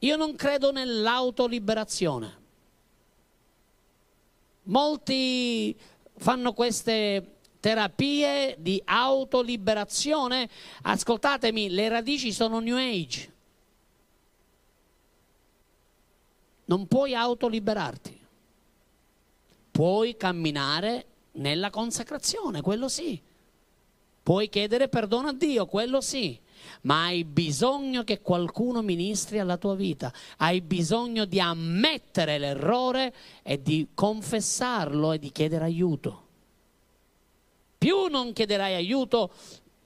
Io 0.00 0.16
non 0.16 0.34
credo 0.34 0.70
nell'autoliberazione. 0.70 2.40
Molti 4.64 5.74
fanno 6.16 6.52
queste 6.52 7.36
terapie 7.62 8.56
di 8.58 8.82
autoliberazione, 8.84 10.48
ascoltatemi, 10.82 11.70
le 11.70 11.88
radici 11.88 12.32
sono 12.32 12.58
New 12.58 12.76
Age. 12.76 13.32
Non 16.64 16.88
puoi 16.88 17.14
autoliberarti. 17.14 18.18
Puoi 19.70 20.16
camminare 20.16 21.06
nella 21.34 21.70
consacrazione, 21.70 22.62
quello 22.62 22.88
sì. 22.88 23.20
Puoi 24.24 24.48
chiedere 24.48 24.88
perdono 24.88 25.28
a 25.28 25.32
Dio, 25.32 25.66
quello 25.66 26.00
sì. 26.00 26.36
Ma 26.82 27.04
hai 27.04 27.22
bisogno 27.22 28.02
che 28.02 28.20
qualcuno 28.22 28.82
ministri 28.82 29.38
alla 29.38 29.56
tua 29.56 29.76
vita. 29.76 30.12
Hai 30.38 30.60
bisogno 30.62 31.26
di 31.26 31.38
ammettere 31.38 32.38
l'errore 32.38 33.14
e 33.44 33.62
di 33.62 33.86
confessarlo 33.94 35.12
e 35.12 35.20
di 35.20 35.30
chiedere 35.30 35.64
aiuto 35.64 36.21
più 37.82 38.06
non 38.06 38.32
chiederai 38.32 38.76
aiuto, 38.76 39.32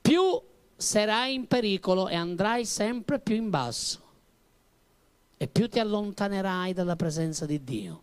più 0.02 0.38
sarai 0.76 1.32
in 1.32 1.46
pericolo 1.46 2.08
e 2.08 2.14
andrai 2.14 2.66
sempre 2.66 3.18
più 3.18 3.34
in 3.36 3.48
basso 3.48 4.00
e 5.38 5.48
più 5.48 5.66
ti 5.66 5.78
allontanerai 5.78 6.74
dalla 6.74 6.94
presenza 6.94 7.46
di 7.46 7.64
Dio. 7.64 8.02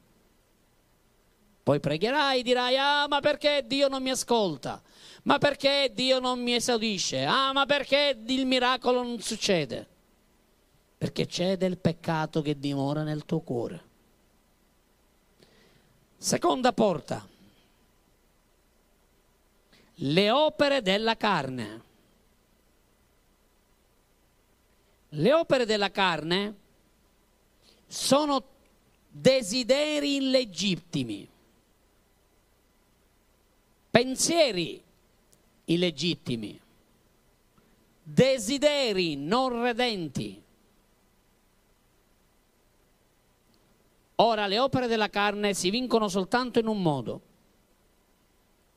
Poi 1.61 1.79
pregherai, 1.79 2.41
dirai, 2.41 2.75
ah 2.75 3.05
ma 3.07 3.19
perché 3.19 3.65
Dio 3.67 3.87
non 3.87 4.01
mi 4.01 4.09
ascolta? 4.09 4.81
Ma 5.25 5.37
perché 5.37 5.91
Dio 5.93 6.17
non 6.17 6.41
mi 6.41 6.55
esaudisce? 6.55 7.23
Ah 7.25 7.53
ma 7.53 7.67
perché 7.67 8.19
il 8.25 8.47
miracolo 8.47 9.03
non 9.03 9.19
succede? 9.19 9.87
Perché 10.97 11.27
c'è 11.27 11.55
del 11.55 11.77
peccato 11.77 12.41
che 12.41 12.57
dimora 12.57 13.03
nel 13.03 13.25
tuo 13.25 13.41
cuore. 13.41 13.83
Seconda 16.17 16.73
porta 16.73 17.27
le 19.95 20.31
opere 20.31 20.81
della 20.81 21.15
carne. 21.15 21.81
Le 25.09 25.33
opere 25.33 25.65
della 25.65 25.91
carne 25.91 26.55
sono 27.85 28.43
desideri 29.07 30.15
illegittimi, 30.15 31.29
pensieri 33.91 34.83
illegittimi, 35.65 36.59
desideri 38.01 39.15
non 39.15 39.61
redenti. 39.61 40.41
Ora 44.15 44.47
le 44.47 44.57
opere 44.57 44.87
della 44.87 45.09
carne 45.09 45.53
si 45.53 45.69
vincono 45.69 46.07
soltanto 46.07 46.57
in 46.57 46.65
un 46.65 46.81
modo 46.81 47.21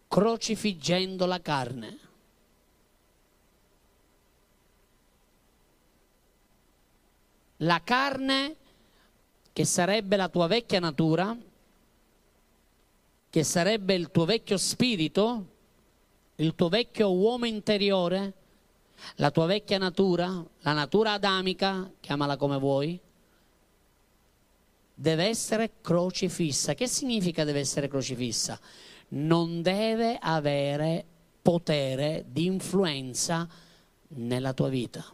crocifiggendo 0.09 1.27
la 1.27 1.41
carne. 1.41 1.99
La 7.61 7.81
carne, 7.83 8.57
che 9.53 9.65
sarebbe 9.65 10.17
la 10.17 10.29
tua 10.29 10.47
vecchia 10.47 10.79
natura, 10.79 11.37
che 13.31 13.45
sarebbe 13.45 13.95
il 13.95 14.11
tuo 14.11 14.25
vecchio 14.25 14.59
spirito, 14.59 15.47
il 16.37 16.55
tuo 16.55 16.69
vecchio 16.69 17.13
uomo 17.13 17.47
interiore, 17.47 18.33
la 19.17 19.31
tua 19.31 19.47
vecchia 19.47 19.79
natura, 19.79 20.45
la 20.61 20.73
natura 20.73 21.13
adamica, 21.13 21.91
chiamala 22.01 22.37
come 22.37 22.59
vuoi, 22.59 22.99
deve 24.95 25.25
essere 25.25 25.73
crocifissa. 25.81 26.75
Che 26.75 26.87
significa 26.87 27.45
deve 27.45 27.61
essere 27.61 27.89
crocifissa? 27.89 28.59
Non 29.09 29.63
deve 29.63 30.19
avere 30.21 31.05
potere 31.43 32.25
di 32.29 32.47
influenza 32.47 33.49
nella 34.09 34.53
tua 34.53 34.69
vita. 34.69 35.05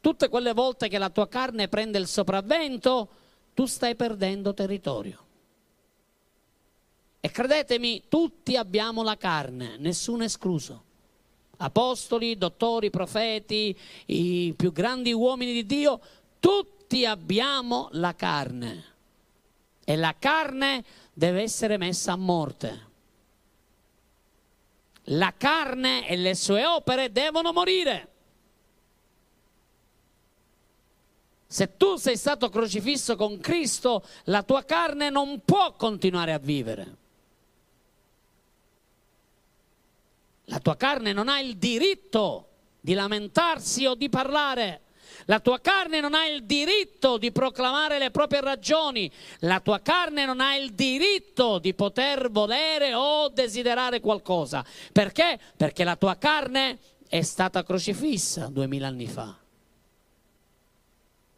Tutte 0.00 0.28
quelle 0.28 0.52
volte 0.52 0.88
che 0.88 0.98
la 0.98 1.10
tua 1.10 1.28
carne 1.28 1.68
prende 1.68 1.98
il 1.98 2.06
sopravvento, 2.06 3.08
tu 3.54 3.66
stai 3.66 3.94
perdendo 3.94 4.54
territorio. 4.54 5.26
E 7.20 7.30
credetemi, 7.30 8.04
tutti 8.08 8.56
abbiamo 8.56 9.02
la 9.02 9.16
carne, 9.18 9.76
nessuno 9.76 10.24
escluso. 10.24 10.84
Apostoli, 11.58 12.38
dottori, 12.38 12.88
profeti, 12.88 13.78
i 14.06 14.54
più 14.56 14.72
grandi 14.72 15.12
uomini 15.12 15.52
di 15.52 15.66
Dio, 15.66 16.00
tutti 16.40 17.04
abbiamo 17.04 17.88
la 17.92 18.14
carne. 18.14 18.84
E 19.90 19.96
la 19.96 20.14
carne 20.16 20.84
deve 21.12 21.42
essere 21.42 21.76
messa 21.76 22.12
a 22.12 22.16
morte. 22.16 22.88
La 25.06 25.34
carne 25.36 26.06
e 26.06 26.14
le 26.14 26.36
sue 26.36 26.64
opere 26.64 27.10
devono 27.10 27.52
morire. 27.52 28.08
Se 31.44 31.76
tu 31.76 31.96
sei 31.96 32.16
stato 32.16 32.48
crocifisso 32.50 33.16
con 33.16 33.40
Cristo, 33.40 34.06
la 34.26 34.44
tua 34.44 34.64
carne 34.64 35.10
non 35.10 35.42
può 35.44 35.72
continuare 35.72 36.34
a 36.34 36.38
vivere. 36.38 36.96
La 40.44 40.60
tua 40.60 40.76
carne 40.76 41.12
non 41.12 41.28
ha 41.28 41.40
il 41.40 41.56
diritto 41.56 42.48
di 42.78 42.94
lamentarsi 42.94 43.86
o 43.86 43.96
di 43.96 44.08
parlare. 44.08 44.82
La 45.30 45.38
tua 45.38 45.60
carne 45.60 46.00
non 46.00 46.12
ha 46.12 46.26
il 46.26 46.42
diritto 46.42 47.16
di 47.16 47.30
proclamare 47.30 48.00
le 48.00 48.10
proprie 48.10 48.40
ragioni. 48.40 49.08
La 49.40 49.60
tua 49.60 49.78
carne 49.78 50.24
non 50.24 50.40
ha 50.40 50.56
il 50.56 50.72
diritto 50.72 51.60
di 51.60 51.72
poter 51.72 52.32
volere 52.32 52.94
o 52.94 53.28
desiderare 53.28 54.00
qualcosa. 54.00 54.66
Perché? 54.90 55.38
Perché 55.56 55.84
la 55.84 55.94
tua 55.94 56.16
carne 56.16 56.80
è 57.06 57.22
stata 57.22 57.62
crocifissa 57.62 58.46
duemila 58.46 58.88
anni 58.88 59.06
fa. 59.06 59.38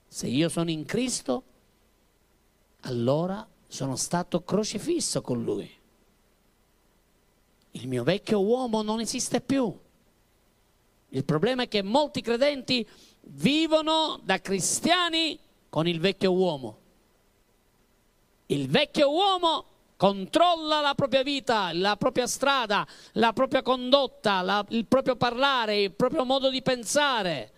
Se 0.09 0.27
io 0.27 0.49
sono 0.49 0.71
in 0.71 0.87
Cristo, 0.87 1.43
allora 2.85 3.47
sono 3.67 3.97
stato 3.97 4.43
crocifisso 4.43 5.21
con 5.21 5.45
Lui. 5.45 5.71
Il 7.73 7.89
mio 7.89 8.05
vecchio 8.05 8.41
uomo 8.41 8.81
non 8.81 9.01
esiste 9.01 9.43
più. 9.43 9.79
Il 11.15 11.25
problema 11.25 11.65
è 11.65 11.69
che 11.69 11.83
molti 11.83 12.23
credenti 12.23 12.89
vivono 13.25 14.19
da 14.23 14.41
cristiani 14.41 15.39
con 15.69 15.87
il 15.87 16.01
vecchio 16.01 16.33
uomo. 16.33 16.79
Il 18.47 18.69
vecchio 18.69 19.11
uomo 19.11 19.67
controlla 19.97 20.81
la 20.81 20.95
propria 20.95 21.23
vita, 21.23 21.71
la 21.75 21.97
propria 21.97 22.27
strada, 22.27 22.87
la 23.13 23.35
propria 23.35 23.61
condotta, 23.61 24.41
la, 24.41 24.65
il 24.71 24.87
proprio 24.87 25.17
parlare, 25.17 25.83
il 25.83 25.93
proprio 25.93 26.25
modo 26.25 26.49
di 26.49 26.63
pensare. 26.63 27.53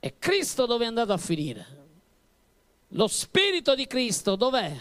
E 0.00 0.14
Cristo 0.18 0.64
dove 0.64 0.84
è 0.84 0.88
andato 0.88 1.12
a 1.12 1.18
finire? 1.18 1.78
Lo 2.88 3.06
Spirito 3.06 3.74
di 3.74 3.86
Cristo 3.86 4.34
dov'è? 4.34 4.74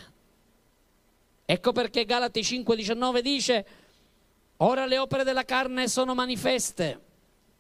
Ecco 1.46 1.72
perché 1.74 2.06
Galati 2.06 2.40
5:19 2.40 3.20
dice, 3.20 3.66
ora 4.62 4.86
le 4.86 4.98
opere 4.98 5.24
della 5.24 5.46
carne 5.46 5.88
sono 5.88 6.14
manifeste 6.14 7.08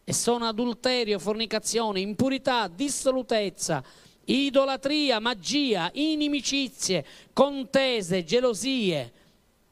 e 0.03 0.13
sono 0.13 0.45
adulterio, 0.45 1.19
fornicazione, 1.19 1.99
impurità, 1.99 2.67
dissolutezza, 2.67 3.83
idolatria, 4.25 5.19
magia, 5.19 5.89
inimicizie, 5.93 7.05
contese, 7.31 8.23
gelosie, 8.23 9.12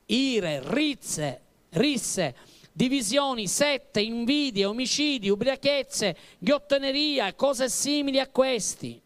ire, 0.06 0.62
rizze, 0.64 1.42
risse, 1.70 2.36
divisioni, 2.72 3.48
sette, 3.48 4.00
invidie, 4.02 4.66
omicidi, 4.66 5.30
ubriachezze, 5.30 6.16
ghiottoneria, 6.38 7.34
cose 7.34 7.70
simili 7.70 8.20
a 8.20 8.28
questi 8.28 9.02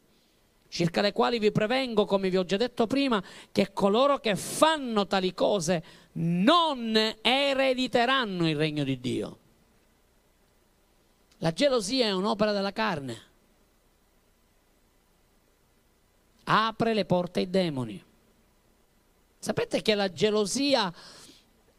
circa 0.71 1.01
le 1.01 1.11
quali 1.11 1.37
vi 1.37 1.51
prevengo, 1.51 2.05
come 2.05 2.29
vi 2.29 2.37
ho 2.37 2.45
già 2.45 2.55
detto 2.55 2.87
prima, 2.87 3.21
che 3.51 3.73
coloro 3.73 4.19
che 4.19 4.37
fanno 4.37 5.05
tali 5.05 5.33
cose 5.33 5.83
non 6.13 7.15
erediteranno 7.21 8.49
il 8.49 8.55
regno 8.55 8.83
di 8.83 8.99
Dio. 8.99 9.39
La 11.37 11.51
gelosia 11.51 12.07
è 12.07 12.11
un'opera 12.11 12.51
della 12.51 12.71
carne. 12.71 13.29
Apre 16.43 16.93
le 16.93 17.05
porte 17.05 17.39
ai 17.39 17.49
demoni. 17.49 18.03
Sapete 19.39 19.81
che 19.81 19.95
la 19.95 20.11
gelosia 20.11 20.93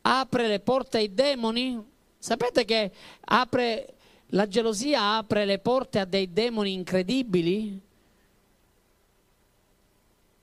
apre 0.01 0.49
le 0.49 0.61
porte 0.61 0.99
ai 0.99 1.14
demoni? 1.14 1.90
Sapete 2.18 2.64
che 2.64 2.90
apre, 3.21 3.95
la 4.29 4.49
gelosia 4.49 5.16
apre 5.16 5.45
le 5.45 5.59
porte 5.59 6.01
a 6.01 6.05
dei 6.05 6.33
demoni 6.33 6.73
incredibili? 6.73 7.81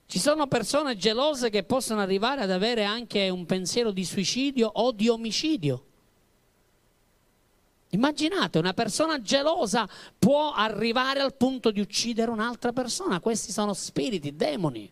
Ci 0.09 0.17
sono 0.17 0.47
persone 0.47 0.97
gelose 0.97 1.51
che 1.51 1.63
possono 1.63 2.01
arrivare 2.01 2.41
ad 2.41 2.49
avere 2.49 2.83
anche 2.83 3.29
un 3.29 3.45
pensiero 3.45 3.91
di 3.91 4.03
suicidio 4.03 4.67
o 4.67 4.91
di 4.91 5.07
omicidio. 5.07 5.85
Immaginate, 7.89 8.57
una 8.57 8.73
persona 8.73 9.21
gelosa 9.21 9.87
può 10.17 10.51
arrivare 10.51 11.19
al 11.19 11.35
punto 11.35 11.69
di 11.69 11.79
uccidere 11.79 12.31
un'altra 12.31 12.73
persona. 12.73 13.19
Questi 13.19 13.51
sono 13.51 13.75
spiriti, 13.75 14.35
demoni. 14.35 14.91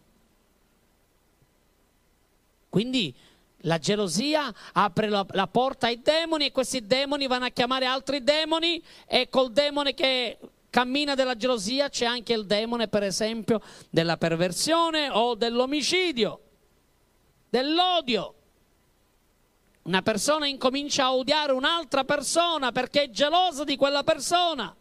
Quindi 2.70 3.12
la 3.62 3.80
gelosia 3.80 4.54
apre 4.74 5.10
la, 5.10 5.26
la, 5.32 5.48
porta 5.48 5.88
ai 5.88 6.00
demoni 6.00 6.46
e 6.46 6.52
questi 6.52 6.86
demoni 6.86 7.26
vanno 7.26 7.46
a 7.46 7.50
chiamare 7.50 7.88
altri 7.88 8.24
demoni 8.24 8.80
e 9.08 9.30
col 9.30 9.52
demone 9.52 9.96
che 9.96 10.38
cammina 10.70 11.16
della 11.16 11.36
gelosia 11.36 11.90
c'è 11.90 12.06
anche 12.06 12.34
il 12.34 12.46
demone, 12.46 12.88
per 12.88 13.04
esempio, 13.04 13.62
della 13.90 14.18
perversione 14.18 15.10
o 15.10 15.36
dell'omicidio, 15.36 16.42
dell'odio. 17.50 18.34
Una 19.84 20.02
persona 20.02 20.48
incomincia 20.48 21.06
a 21.06 21.14
odiare 21.14 21.54
un'altra 21.54 22.04
persona 22.04 22.72
perché 22.72 23.04
è 23.04 23.10
gelosa 23.10 23.64
di 23.64 23.78
quella 23.78 24.04
persona. 24.04 24.76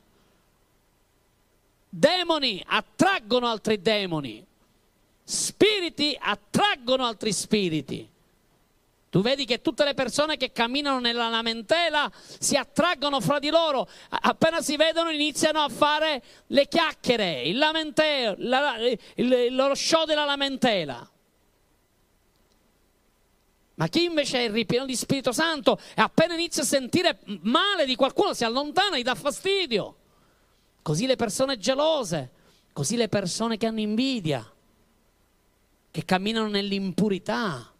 Demoni 1.88 2.62
attraggono 2.66 3.46
altri 3.46 3.80
demoni, 3.80 4.44
spiriti 5.22 6.16
attraggono 6.20 7.04
altri 7.04 7.32
spiriti. 7.32 8.14
Tu 9.16 9.22
vedi 9.22 9.46
che 9.46 9.62
tutte 9.62 9.82
le 9.82 9.94
persone 9.94 10.36
che 10.36 10.52
camminano 10.52 11.00
nella 11.00 11.30
lamentela 11.30 12.12
si 12.38 12.54
attraggono 12.54 13.18
fra 13.22 13.38
di 13.38 13.48
loro, 13.48 13.88
appena 14.10 14.60
si 14.60 14.76
vedono 14.76 15.08
iniziano 15.08 15.60
a 15.60 15.70
fare 15.70 16.22
le 16.48 16.68
chiacchiere, 16.68 17.44
il 17.44 17.56
lamenteo, 17.56 18.34
la, 18.36 18.76
il, 18.76 18.98
il, 19.14 19.54
lo 19.54 19.74
show 19.74 20.04
della 20.04 20.26
lamentela. 20.26 21.10
Ma 23.76 23.88
chi 23.88 24.04
invece 24.04 24.44
è 24.44 24.50
ripieno 24.50 24.84
di 24.84 24.94
Spirito 24.94 25.32
Santo 25.32 25.80
e 25.94 26.02
appena 26.02 26.34
inizia 26.34 26.62
a 26.62 26.66
sentire 26.66 27.20
male 27.40 27.86
di 27.86 27.96
qualcuno 27.96 28.34
si 28.34 28.44
allontana, 28.44 28.98
gli 28.98 29.02
dà 29.02 29.14
fastidio. 29.14 29.96
Così 30.82 31.06
le 31.06 31.16
persone 31.16 31.56
gelose, 31.56 32.32
così 32.74 32.96
le 32.96 33.08
persone 33.08 33.56
che 33.56 33.64
hanno 33.64 33.80
invidia, 33.80 34.46
che 35.90 36.04
camminano 36.04 36.48
nell'impurità 36.48 37.70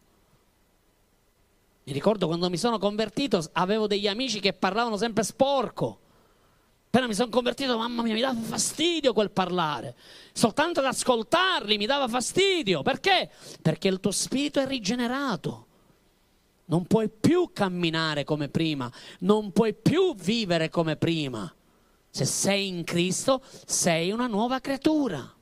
mi 1.87 1.93
ricordo 1.93 2.27
quando 2.27 2.51
mi 2.51 2.57
sono 2.57 2.79
convertito, 2.79 3.49
avevo 3.53 3.87
degli 3.87 4.09
amici 4.09 4.41
che 4.41 4.53
parlavano 4.53 4.97
sempre 4.97 5.23
sporco. 5.23 6.01
Appena 6.87 7.07
mi 7.07 7.15
sono 7.15 7.29
convertito, 7.29 7.79
mamma 7.79 8.03
mia, 8.03 8.13
mi 8.13 8.21
dava 8.21 8.41
fastidio 8.41 9.13
quel 9.13 9.31
parlare. 9.31 9.95
Soltanto 10.33 10.81
ad 10.81 10.87
ascoltarli 10.87 11.79
mi 11.79 11.87
dava 11.87 12.09
fastidio. 12.09 12.83
Perché? 12.83 13.31
Perché 13.63 13.87
il 13.87 14.01
tuo 14.01 14.11
spirito 14.11 14.59
è 14.59 14.67
rigenerato. 14.67 15.67
Non 16.65 16.87
puoi 16.87 17.09
più 17.09 17.51
camminare 17.53 18.25
come 18.25 18.49
prima, 18.49 18.91
non 19.21 19.53
puoi 19.53 19.73
più 19.73 20.17
vivere 20.17 20.69
come 20.69 20.97
prima. 20.97 21.55
Se 22.11 22.25
sei 22.25 22.67
in 22.67 22.83
Cristo, 22.83 23.45
sei 23.65 24.11
una 24.11 24.27
nuova 24.27 24.59
creatura. 24.59 25.33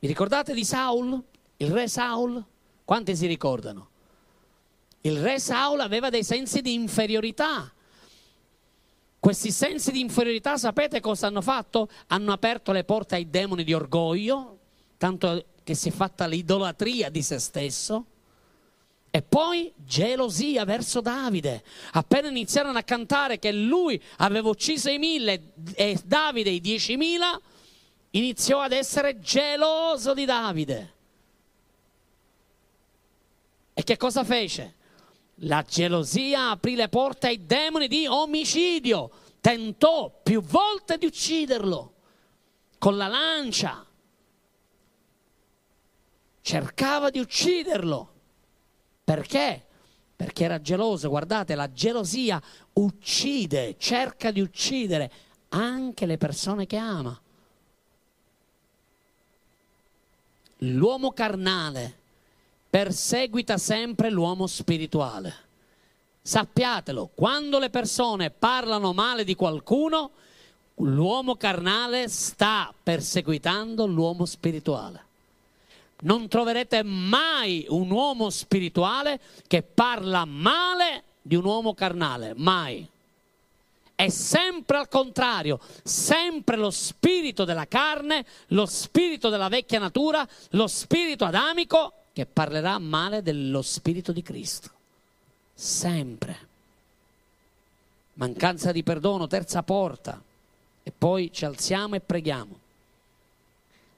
Vi 0.00 0.06
ricordate 0.06 0.52
di 0.52 0.66
Saul, 0.66 1.18
il 1.56 1.70
re 1.70 1.88
Saul? 1.88 2.44
Quanti 2.84 3.16
si 3.16 3.26
ricordano? 3.26 3.88
Il 5.02 5.20
re 5.20 5.38
Saul 5.38 5.80
aveva 5.80 6.10
dei 6.10 6.24
sensi 6.24 6.60
di 6.60 6.74
inferiorità. 6.74 7.72
Questi 9.18 9.50
sensi 9.50 9.90
di 9.90 10.00
inferiorità, 10.00 10.58
sapete 10.58 11.00
cosa 11.00 11.28
hanno 11.28 11.40
fatto? 11.40 11.88
Hanno 12.08 12.32
aperto 12.32 12.72
le 12.72 12.84
porte 12.84 13.14
ai 13.14 13.30
demoni 13.30 13.64
di 13.64 13.72
orgoglio, 13.72 14.58
tanto 14.98 15.44
che 15.62 15.74
si 15.74 15.88
è 15.88 15.92
fatta 15.92 16.26
l'idolatria 16.26 17.08
di 17.08 17.22
se 17.22 17.38
stesso. 17.38 18.06
E 19.10 19.22
poi 19.22 19.72
gelosia 19.76 20.64
verso 20.64 21.00
Davide. 21.00 21.62
Appena 21.92 22.28
iniziarono 22.28 22.76
a 22.76 22.82
cantare 22.82 23.38
che 23.38 23.52
lui 23.52 24.02
aveva 24.18 24.48
ucciso 24.48 24.90
i 24.90 24.98
mille 24.98 25.52
e 25.74 25.98
Davide 26.04 26.50
i 26.50 26.60
diecimila, 26.60 27.40
iniziò 28.10 28.60
ad 28.60 28.72
essere 28.72 29.20
geloso 29.20 30.12
di 30.12 30.24
Davide. 30.24 30.93
Che 33.84 33.96
cosa 33.98 34.24
fece? 34.24 34.74
La 35.38 35.62
gelosia 35.62 36.50
aprì 36.50 36.74
le 36.74 36.88
porte 36.88 37.26
ai 37.26 37.44
demoni 37.44 37.86
di 37.86 38.06
omicidio, 38.06 39.10
tentò 39.40 40.20
più 40.22 40.40
volte 40.40 40.96
di 40.96 41.06
ucciderlo 41.06 41.92
con 42.78 42.96
la 42.96 43.08
lancia. 43.08 43.86
cercava 46.40 47.08
di 47.08 47.18
ucciderlo. 47.18 48.12
Perché? 49.02 49.66
Perché 50.14 50.44
era 50.44 50.60
geloso. 50.60 51.08
Guardate, 51.08 51.54
la 51.54 51.72
gelosia 51.72 52.40
uccide, 52.74 53.76
cerca 53.78 54.30
di 54.30 54.42
uccidere 54.42 55.10
anche 55.48 56.04
le 56.04 56.18
persone 56.18 56.66
che 56.66 56.76
ama. 56.76 57.18
L'uomo 60.58 61.12
carnale 61.12 62.02
perseguita 62.74 63.56
sempre 63.56 64.10
l'uomo 64.10 64.48
spirituale. 64.48 65.32
Sappiatelo, 66.20 67.10
quando 67.14 67.60
le 67.60 67.70
persone 67.70 68.30
parlano 68.30 68.92
male 68.92 69.22
di 69.22 69.36
qualcuno, 69.36 70.10
l'uomo 70.78 71.36
carnale 71.36 72.08
sta 72.08 72.74
perseguitando 72.82 73.86
l'uomo 73.86 74.24
spirituale. 74.24 75.02
Non 76.00 76.26
troverete 76.26 76.82
mai 76.82 77.64
un 77.68 77.92
uomo 77.92 78.28
spirituale 78.30 79.20
che 79.46 79.62
parla 79.62 80.24
male 80.24 81.04
di 81.22 81.36
un 81.36 81.44
uomo 81.44 81.74
carnale, 81.74 82.32
mai. 82.34 82.84
È 83.94 84.08
sempre 84.08 84.78
al 84.78 84.88
contrario, 84.88 85.60
sempre 85.84 86.56
lo 86.56 86.72
spirito 86.72 87.44
della 87.44 87.68
carne, 87.68 88.26
lo 88.48 88.66
spirito 88.66 89.28
della 89.28 89.46
vecchia 89.46 89.78
natura, 89.78 90.26
lo 90.50 90.66
spirito 90.66 91.24
adamico 91.24 91.92
che 92.14 92.24
parlerà 92.24 92.78
male 92.78 93.20
dello 93.20 93.60
spirito 93.60 94.12
di 94.12 94.22
Cristo 94.22 94.70
sempre. 95.54 96.52
Mancanza 98.14 98.72
di 98.72 98.82
perdono, 98.82 99.26
terza 99.26 99.62
porta. 99.62 100.20
E 100.82 100.92
poi 100.96 101.32
ci 101.32 101.44
alziamo 101.44 101.94
e 101.94 102.00
preghiamo. 102.00 102.58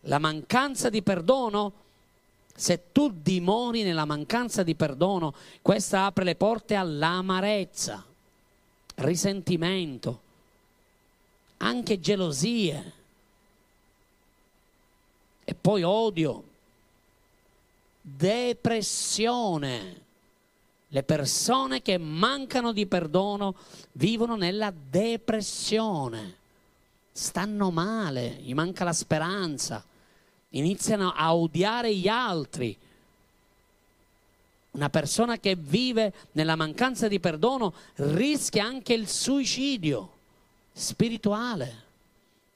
La 0.02 0.18
mancanza 0.18 0.88
di 0.88 1.02
perdono, 1.02 1.72
se 2.54 2.92
tu 2.92 3.10
dimori 3.12 3.82
nella 3.82 4.04
mancanza 4.04 4.62
di 4.62 4.74
perdono, 4.74 5.34
questa 5.62 6.04
apre 6.04 6.24
le 6.24 6.36
porte 6.36 6.76
all'amarezza, 6.76 8.04
risentimento, 8.96 10.20
anche 11.58 11.98
gelosie 11.98 12.92
e 15.42 15.54
poi 15.54 15.82
odio, 15.82 16.44
depressione 18.08 20.04
le 20.90 21.02
persone 21.02 21.82
che 21.82 21.98
mancano 21.98 22.72
di 22.72 22.86
perdono 22.86 23.56
vivono 23.92 24.36
nella 24.36 24.72
depressione, 24.72 26.36
stanno 27.10 27.70
male, 27.70 28.38
gli 28.40 28.54
manca 28.54 28.84
la 28.84 28.92
speranza, 28.92 29.84
iniziano 30.50 31.12
a 31.12 31.34
odiare 31.34 31.94
gli 31.94 32.06
altri. 32.06 32.74
Una 34.70 34.88
persona 34.88 35.38
che 35.38 35.56
vive 35.56 36.12
nella 36.32 36.54
mancanza 36.54 37.08
di 37.08 37.18
perdono 37.18 37.74
rischia 37.96 38.64
anche 38.64 38.92
il 38.94 39.08
suicidio 39.08 40.10
spirituale. 40.72 41.84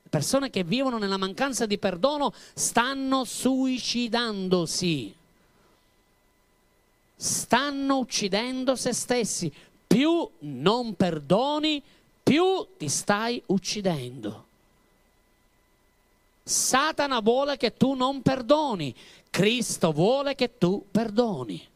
Persone 0.09 0.51
che 0.51 0.63
vivono 0.65 0.99
nella 0.99 1.17
mancanza 1.17 1.67
di 1.67 1.79
perdono 1.79 2.33
stanno 2.55 3.25
suicidandosi 3.25 5.19
stanno 7.21 7.99
uccidendo 7.99 8.77
se 8.77 8.95
stessi. 8.95 9.53
Più 9.87 10.27
non 10.41 10.95
perdoni, 10.95 11.83
più 12.23 12.67
ti 12.79 12.89
stai 12.89 13.43
uccidendo. 13.47 14.47
Satana 16.43 17.21
vuole 17.21 17.59
che 17.59 17.77
tu 17.77 17.93
non 17.93 18.23
perdoni, 18.23 18.95
Cristo 19.29 19.93
vuole 19.93 20.35
che 20.35 20.57
tu 20.57 20.87
perdoni. 20.91 21.69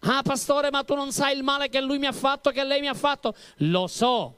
Ah, 0.00 0.22
pastore, 0.22 0.70
ma 0.70 0.84
tu 0.84 0.94
non 0.94 1.10
sai 1.10 1.36
il 1.36 1.42
male 1.42 1.68
che 1.68 1.80
lui 1.80 1.98
mi 1.98 2.06
ha 2.06 2.12
fatto, 2.12 2.50
che 2.50 2.62
lei 2.62 2.80
mi 2.80 2.88
ha 2.88 2.94
fatto. 2.94 3.34
Lo 3.56 3.88
so, 3.88 4.34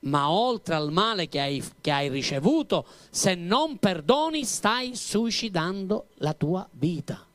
ma 0.00 0.30
oltre 0.30 0.76
al 0.76 0.90
male 0.90 1.28
che 1.28 1.40
hai, 1.40 1.62
che 1.80 1.90
hai 1.90 2.08
ricevuto, 2.08 2.86
se 3.10 3.34
non 3.34 3.76
perdoni, 3.76 4.44
stai 4.44 4.96
suicidando 4.96 6.06
la 6.14 6.32
tua 6.32 6.66
vita. 6.70 7.26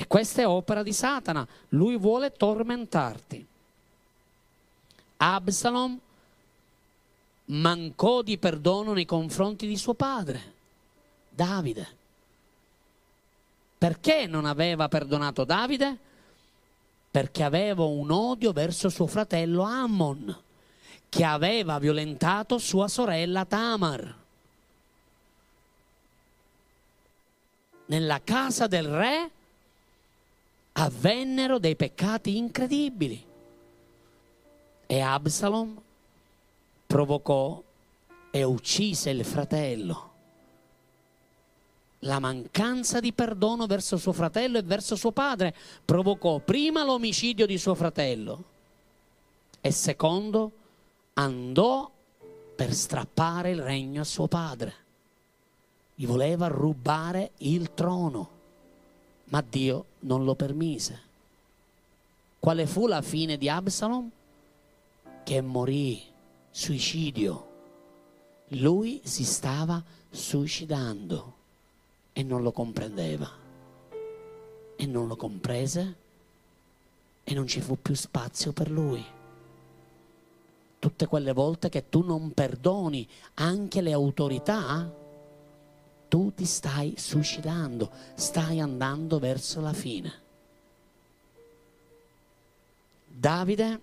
E 0.00 0.06
questa 0.06 0.40
è 0.40 0.46
opera 0.46 0.82
di 0.82 0.94
Satana. 0.94 1.46
Lui 1.70 1.98
vuole 1.98 2.32
tormentarti. 2.32 3.46
Absalom 5.18 5.98
mancò 7.44 8.22
di 8.22 8.38
perdono 8.38 8.94
nei 8.94 9.04
confronti 9.04 9.66
di 9.66 9.76
suo 9.76 9.92
padre, 9.92 10.52
Davide. 11.28 11.86
Perché 13.76 14.26
non 14.26 14.46
aveva 14.46 14.88
perdonato 14.88 15.44
Davide? 15.44 15.98
Perché 17.10 17.42
aveva 17.42 17.84
un 17.84 18.10
odio 18.10 18.52
verso 18.52 18.88
suo 18.88 19.06
fratello 19.06 19.64
Ammon, 19.64 20.34
che 21.10 21.24
aveva 21.24 21.78
violentato 21.78 22.56
sua 22.56 22.88
sorella 22.88 23.44
Tamar. 23.44 24.16
Nella 27.84 28.22
casa 28.24 28.66
del 28.66 28.88
re 28.88 29.30
avvennero 30.80 31.58
dei 31.58 31.76
peccati 31.76 32.36
incredibili. 32.36 33.26
E 34.86 35.00
Absalom 35.00 35.80
provocò 36.86 37.62
e 38.30 38.42
uccise 38.42 39.10
il 39.10 39.24
fratello. 39.24 40.08
La 42.04 42.18
mancanza 42.18 42.98
di 42.98 43.12
perdono 43.12 43.66
verso 43.66 43.98
suo 43.98 44.12
fratello 44.12 44.58
e 44.58 44.62
verso 44.62 44.96
suo 44.96 45.12
padre 45.12 45.54
provocò 45.84 46.38
prima 46.38 46.82
l'omicidio 46.82 47.44
di 47.44 47.58
suo 47.58 47.74
fratello 47.74 48.44
e 49.60 49.70
secondo 49.70 50.52
andò 51.14 51.90
per 52.56 52.72
strappare 52.72 53.50
il 53.50 53.60
regno 53.60 54.00
a 54.00 54.04
suo 54.04 54.28
padre. 54.28 54.74
Gli 55.94 56.06
voleva 56.06 56.46
rubare 56.46 57.32
il 57.38 57.74
trono 57.74 58.38
ma 59.30 59.42
Dio 59.46 59.84
non 60.00 60.24
lo 60.24 60.34
permise. 60.34 61.08
Quale 62.38 62.66
fu 62.66 62.86
la 62.86 63.02
fine 63.02 63.36
di 63.36 63.48
Absalom? 63.48 64.10
Che 65.24 65.40
morì, 65.40 66.02
suicidio. 66.50 67.48
Lui 68.54 69.00
si 69.04 69.24
stava 69.24 69.82
suicidando 70.10 71.34
e 72.12 72.22
non 72.22 72.42
lo 72.42 72.52
comprendeva. 72.52 73.30
E 74.76 74.86
non 74.86 75.06
lo 75.06 75.16
comprese 75.16 75.94
e 77.22 77.34
non 77.34 77.46
ci 77.46 77.60
fu 77.60 77.78
più 77.80 77.94
spazio 77.94 78.52
per 78.52 78.70
lui. 78.70 79.04
Tutte 80.78 81.06
quelle 81.06 81.32
volte 81.32 81.68
che 81.68 81.88
tu 81.88 82.02
non 82.02 82.32
perdoni 82.32 83.06
anche 83.34 83.82
le 83.82 83.92
autorità, 83.92 84.90
tu 86.10 86.32
ti 86.34 86.44
stai 86.44 86.94
suicidando, 86.98 87.88
stai 88.14 88.58
andando 88.58 89.20
verso 89.20 89.60
la 89.60 89.72
fine. 89.72 90.12
Davide, 93.06 93.80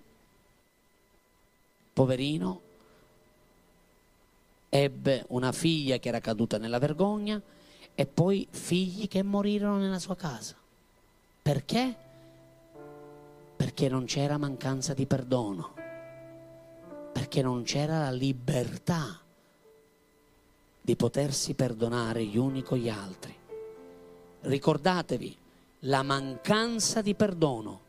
poverino, 1.94 2.60
ebbe 4.68 5.24
una 5.28 5.52
figlia 5.52 5.96
che 5.96 6.08
era 6.08 6.20
caduta 6.20 6.58
nella 6.58 6.78
vergogna 6.78 7.40
e 7.94 8.04
poi 8.04 8.46
figli 8.50 9.08
che 9.08 9.22
morirono 9.22 9.78
nella 9.78 9.98
sua 9.98 10.14
casa. 10.14 10.54
Perché? 11.40 11.96
Perché 13.56 13.88
non 13.88 14.04
c'era 14.04 14.36
mancanza 14.36 14.92
di 14.92 15.06
perdono, 15.06 15.72
perché 17.10 17.40
non 17.40 17.62
c'era 17.62 18.00
la 18.00 18.10
libertà 18.10 19.18
di 20.88 20.96
potersi 20.96 21.52
perdonare 21.52 22.24
gli 22.24 22.38
uni 22.38 22.62
con 22.62 22.78
gli 22.78 22.88
altri. 22.88 23.36
Ricordatevi, 24.40 25.36
la 25.80 26.02
mancanza 26.02 27.02
di 27.02 27.14
perdono 27.14 27.80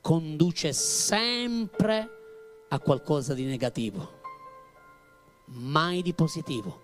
conduce 0.00 0.72
sempre 0.72 2.10
a 2.68 2.78
qualcosa 2.78 3.34
di 3.34 3.42
negativo, 3.42 4.20
mai 5.46 6.00
di 6.02 6.14
positivo. 6.14 6.80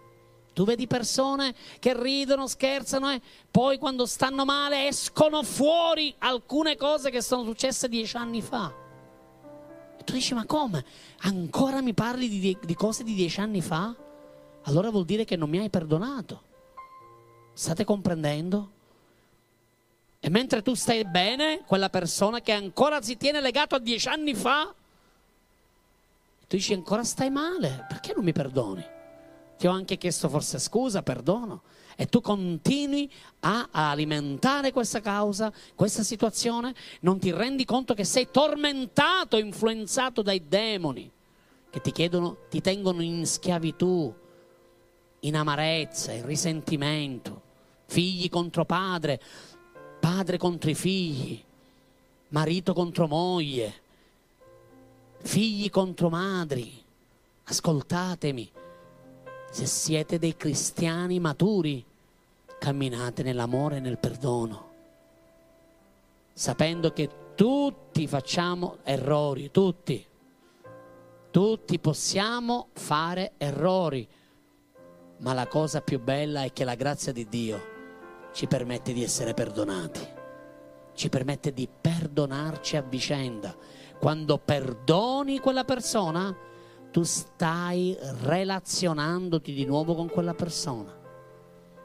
Tu 0.54 0.64
vedi 0.64 0.88
persone 0.88 1.54
che 1.78 1.94
ridono, 1.96 2.48
scherzano 2.48 3.12
e 3.12 3.20
poi 3.48 3.78
quando 3.78 4.06
stanno 4.06 4.44
male 4.44 4.88
escono 4.88 5.44
fuori 5.44 6.12
alcune 6.18 6.74
cose 6.74 7.10
che 7.10 7.22
sono 7.22 7.44
successe 7.44 7.88
dieci 7.88 8.16
anni 8.16 8.42
fa. 8.42 8.74
E 10.00 10.02
tu 10.02 10.14
dici, 10.14 10.34
ma 10.34 10.44
come? 10.46 10.84
Ancora 11.20 11.80
mi 11.80 11.94
parli 11.94 12.28
di, 12.28 12.58
di 12.60 12.74
cose 12.74 13.04
di 13.04 13.14
dieci 13.14 13.38
anni 13.38 13.62
fa? 13.62 13.94
Allora 14.62 14.90
vuol 14.90 15.04
dire 15.04 15.24
che 15.24 15.36
non 15.36 15.50
mi 15.50 15.58
hai 15.58 15.70
perdonato. 15.70 16.42
State 17.52 17.84
comprendendo? 17.84 18.70
E 20.20 20.30
mentre 20.30 20.62
tu 20.62 20.74
stai 20.74 21.04
bene, 21.04 21.62
quella 21.66 21.90
persona 21.90 22.40
che 22.40 22.52
ancora 22.52 23.02
si 23.02 23.16
tiene 23.16 23.40
legato 23.40 23.74
a 23.74 23.80
dieci 23.80 24.08
anni 24.08 24.34
fa, 24.34 24.72
tu 26.46 26.56
dici 26.56 26.72
ancora 26.72 27.02
stai 27.02 27.28
male, 27.30 27.86
perché 27.88 28.12
non 28.14 28.22
mi 28.22 28.32
perdoni? 28.32 28.84
Ti 29.58 29.66
ho 29.66 29.70
anche 29.70 29.96
chiesto 29.96 30.28
forse 30.28 30.58
scusa, 30.58 31.02
perdono. 31.02 31.62
e 31.96 32.06
tu 32.06 32.20
continui 32.20 33.10
a 33.40 33.68
alimentare 33.70 34.72
questa 34.72 35.00
causa, 35.00 35.52
questa 35.74 36.02
situazione, 36.02 36.74
non 37.00 37.18
ti 37.18 37.32
rendi 37.32 37.64
conto 37.64 37.92
che 37.94 38.04
sei 38.04 38.28
tormentato, 38.30 39.36
influenzato 39.36 40.22
dai 40.22 40.46
demoni 40.46 41.10
che 41.68 41.80
ti 41.80 41.90
chiedono, 41.90 42.36
ti 42.48 42.60
tengono 42.60 43.02
in 43.02 43.26
schiavitù, 43.26 44.14
in 45.24 45.36
amarezza, 45.36 46.12
in 46.12 46.24
risentimento, 46.24 47.40
figli 47.86 48.28
contro 48.28 48.64
padre, 48.64 49.20
padre 50.00 50.38
contro 50.38 50.70
i 50.70 50.74
figli, 50.74 51.42
marito 52.28 52.72
contro 52.72 53.06
moglie, 53.06 53.74
figli 55.20 55.70
contro 55.70 56.08
madri. 56.08 56.80
Ascoltatemi, 57.44 58.50
se 59.50 59.66
siete 59.66 60.18
dei 60.18 60.36
cristiani 60.36 61.20
maturi, 61.20 61.84
camminate 62.58 63.22
nell'amore 63.22 63.76
e 63.76 63.80
nel 63.80 63.98
perdono, 63.98 64.70
sapendo 66.32 66.92
che 66.92 67.10
tutti 67.34 68.06
facciamo 68.06 68.78
errori, 68.84 69.50
tutti, 69.50 70.04
tutti 71.30 71.78
possiamo 71.78 72.68
fare 72.72 73.32
errori, 73.36 74.08
ma 75.22 75.32
la 75.32 75.46
cosa 75.46 75.80
più 75.80 76.00
bella 76.00 76.42
è 76.42 76.52
che 76.52 76.64
la 76.64 76.74
grazia 76.74 77.12
di 77.12 77.28
Dio 77.28 77.70
ci 78.32 78.46
permette 78.46 78.92
di 78.92 79.02
essere 79.02 79.34
perdonati, 79.34 80.06
ci 80.94 81.08
permette 81.08 81.52
di 81.52 81.68
perdonarci 81.68 82.76
a 82.76 82.82
vicenda. 82.82 83.54
Quando 84.00 84.38
perdoni 84.38 85.38
quella 85.38 85.64
persona, 85.64 86.36
tu 86.90 87.04
stai 87.04 87.96
relazionandoti 88.22 89.52
di 89.52 89.64
nuovo 89.64 89.94
con 89.94 90.08
quella 90.08 90.34
persona 90.34 90.92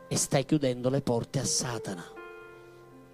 e 0.08 0.16
stai 0.16 0.44
chiudendo 0.44 0.90
le 0.90 1.02
porte 1.02 1.40
a 1.40 1.46
Satana, 1.46 2.04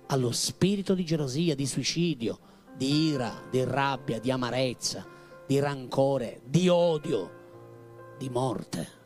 allo 0.07 0.32
spirito 0.32 0.93
di 0.93 1.03
gelosia, 1.03 1.53
di 1.53 1.67
suicidio, 1.67 2.39
di 2.76 3.07
ira, 3.09 3.41
di 3.49 3.63
rabbia, 3.65 4.19
di 4.19 4.32
amarezza, 4.32 5.05
di 5.45 5.59
rancore, 5.59 6.41
di 6.45 6.69
odio, 6.69 7.32
di 8.17 8.30
morte. 8.30 9.03